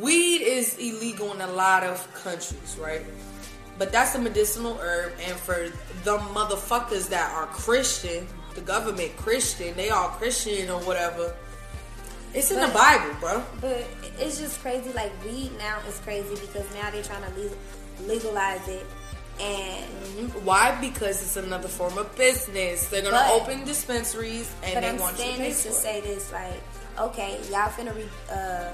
[0.00, 3.02] weed is illegal in a lot of countries, right?
[3.78, 5.70] But that's a medicinal herb, and for
[6.04, 11.34] the motherfuckers that are Christian, the government Christian, they all Christian or whatever.
[12.34, 13.42] It's in the Bible, bro.
[13.60, 13.86] But
[14.18, 14.92] it's just crazy.
[14.92, 17.50] Like weed now is crazy because now they're trying to
[18.06, 18.86] legalize it,
[19.42, 20.78] and Why?
[20.80, 22.86] Because it's another form of business.
[22.88, 25.62] They're gonna But- open dispensaries and but they I'm want you to saying pay this
[25.64, 26.62] to say this, like,
[26.98, 28.70] okay, y'all finna re- uh,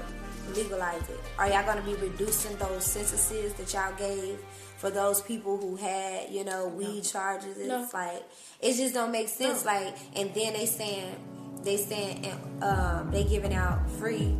[0.55, 1.19] legalize it.
[1.37, 4.37] Are y'all gonna be reducing those sentences that y'all gave
[4.77, 7.57] for those people who had, you know, weed charges?
[7.57, 7.87] It's No.
[7.93, 8.23] like
[8.61, 9.63] it just don't make sense.
[9.65, 9.71] No.
[9.71, 11.15] Like, and then they saying
[11.63, 12.25] they saying
[12.61, 14.35] um, they giving out free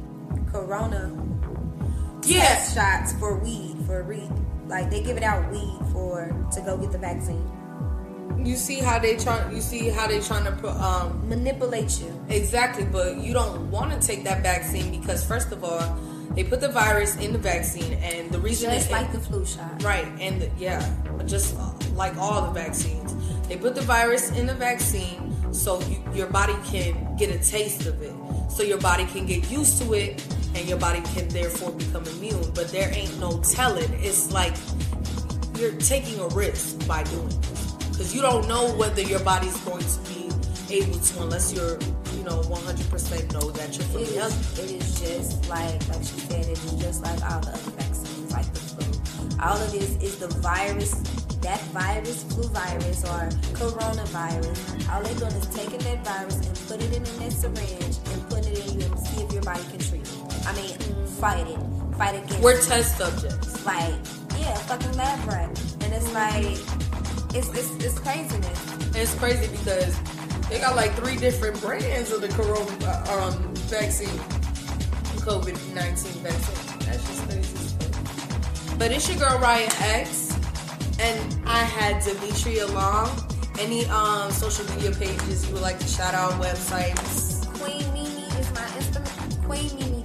[0.51, 1.11] Corona
[2.23, 4.29] Yeah, shots for weed for weed.
[4.69, 7.43] Like they giving out weed for to go get the vaccine.
[8.45, 9.51] you see how they try.
[9.51, 12.11] You see how they trying to um Manipulate you.
[12.29, 15.83] Exactly, but you don't want to take that vaccine because first of all,
[16.35, 19.81] they put the virus in the vaccine, and the reason Just like the flu shot.
[19.83, 20.79] right, and the, yeah,
[21.25, 23.13] just uh, like all the vaccines,
[23.47, 27.87] they put the virus in the vaccine so you, your body can get a taste
[27.87, 28.13] of it,
[28.49, 30.21] so your body can get used to it,
[30.55, 32.51] and your body can therefore become immune.
[32.53, 33.91] But there ain't no telling.
[33.93, 34.55] It's like
[35.57, 37.49] you're taking a risk by doing it
[37.89, 40.29] because you don't know whether your body's going to be
[40.73, 41.77] able to unless you're
[42.15, 46.45] you know 100% know that you're fully healthy it is just like, like she said,
[46.45, 49.39] it is just like all the other vaccines, like the flu.
[49.41, 50.91] All of this is the virus,
[51.41, 54.89] that virus, flu virus or coronavirus.
[54.91, 58.53] All they're doing is taking that virus and put it in a syringe and putting
[58.53, 60.18] it in you and see if your body can treat it.
[60.49, 61.59] I mean, fight it.
[61.95, 62.39] fight against.
[62.39, 63.63] We're test subjects.
[63.67, 63.93] Like,
[64.39, 65.47] yeah, fucking lab rat.
[65.81, 66.57] And it's like,
[67.35, 68.95] it's, it's, it's craziness.
[68.95, 69.95] It's crazy because
[70.49, 74.07] they got like three different brands of the corona uh, um, vaccine,
[75.21, 76.79] COVID 19 vaccine.
[76.79, 78.75] That's just crazy.
[78.79, 80.33] But it's your girl Ryan X,
[80.99, 83.07] and I had Demetria Long.
[83.59, 87.45] Any um, social media pages you would like to shout out, websites?
[87.59, 89.45] Queen Meeme is my Instagram.
[89.45, 89.98] Queen Meeme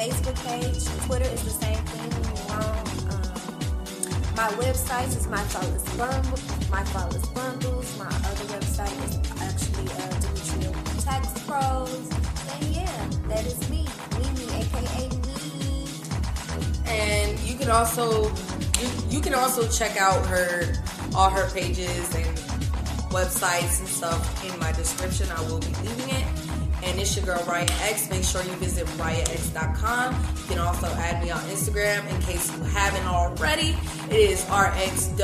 [0.00, 2.12] Facebook page, Twitter is the same thing.
[2.56, 2.72] Um,
[4.34, 6.70] my website is my flawless bundles.
[6.70, 7.98] My flawless bundles.
[7.98, 10.72] My other website is actually uh, Demetria
[11.02, 12.08] Tax Pros.
[12.48, 13.84] And yeah, that is me,
[14.16, 15.84] Meeme, aka me.
[16.86, 18.32] and you can also
[18.80, 20.72] you, you can also check out her
[21.14, 22.38] all her pages and
[23.12, 26.19] websites and stuff in my description i will be leaving it
[26.90, 28.10] and it's your girl Raya X.
[28.10, 30.14] Make sure you visit RayaX.com.
[30.36, 33.76] You can also add me on Instagram in case you haven't already.
[34.10, 35.20] It is RXWRLDD.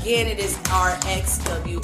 [0.00, 1.74] Again, it is RXWRLDD.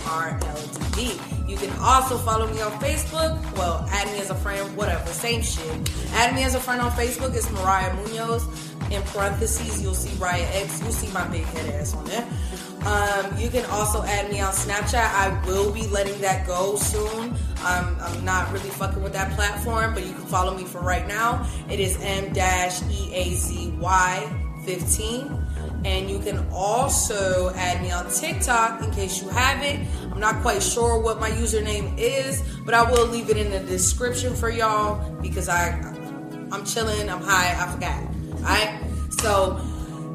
[1.49, 3.39] You can also follow me on Facebook.
[3.57, 5.91] Well, add me as a friend, whatever, same shit.
[6.13, 7.35] Add me as a friend on Facebook.
[7.35, 8.47] It's Mariah Munoz.
[8.91, 10.81] In parentheses, you'll see Raya X.
[10.81, 12.27] You'll see my big head ass on there.
[12.85, 14.95] Um, you can also add me on Snapchat.
[14.95, 17.37] I will be letting that go soon.
[17.65, 21.07] Um, I'm not really fucking with that platform, but you can follow me for right
[21.07, 21.47] now.
[21.69, 22.41] It is M-E-A-Z-Y
[24.65, 25.47] 15.
[25.85, 29.87] And you can also add me on TikTok in case you haven't.
[30.13, 33.61] I'm not quite sure what my username is, but I will leave it in the
[33.61, 35.69] description for y'all because I
[36.53, 38.03] I'm chilling, I'm high, I forgot.
[38.43, 38.81] Alright?
[39.21, 39.61] So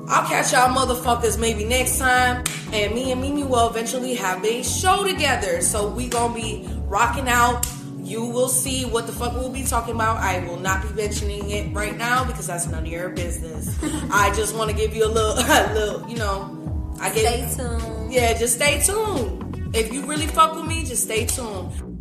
[0.07, 2.43] I'll catch y'all motherfuckers maybe next time.
[2.73, 5.61] And me and Meeme will eventually have a show together.
[5.61, 7.67] So we gonna be rocking out.
[7.97, 10.17] You will see what the fuck we'll be talking about.
[10.17, 13.77] I will not be mentioning it right now because that's none of your business.
[14.11, 16.95] I just want to give you a little, a little, you know.
[16.99, 18.13] I get, Stay tuned.
[18.13, 19.75] Yeah, just stay tuned.
[19.75, 21.94] If you really fuck with me, just stay tuned.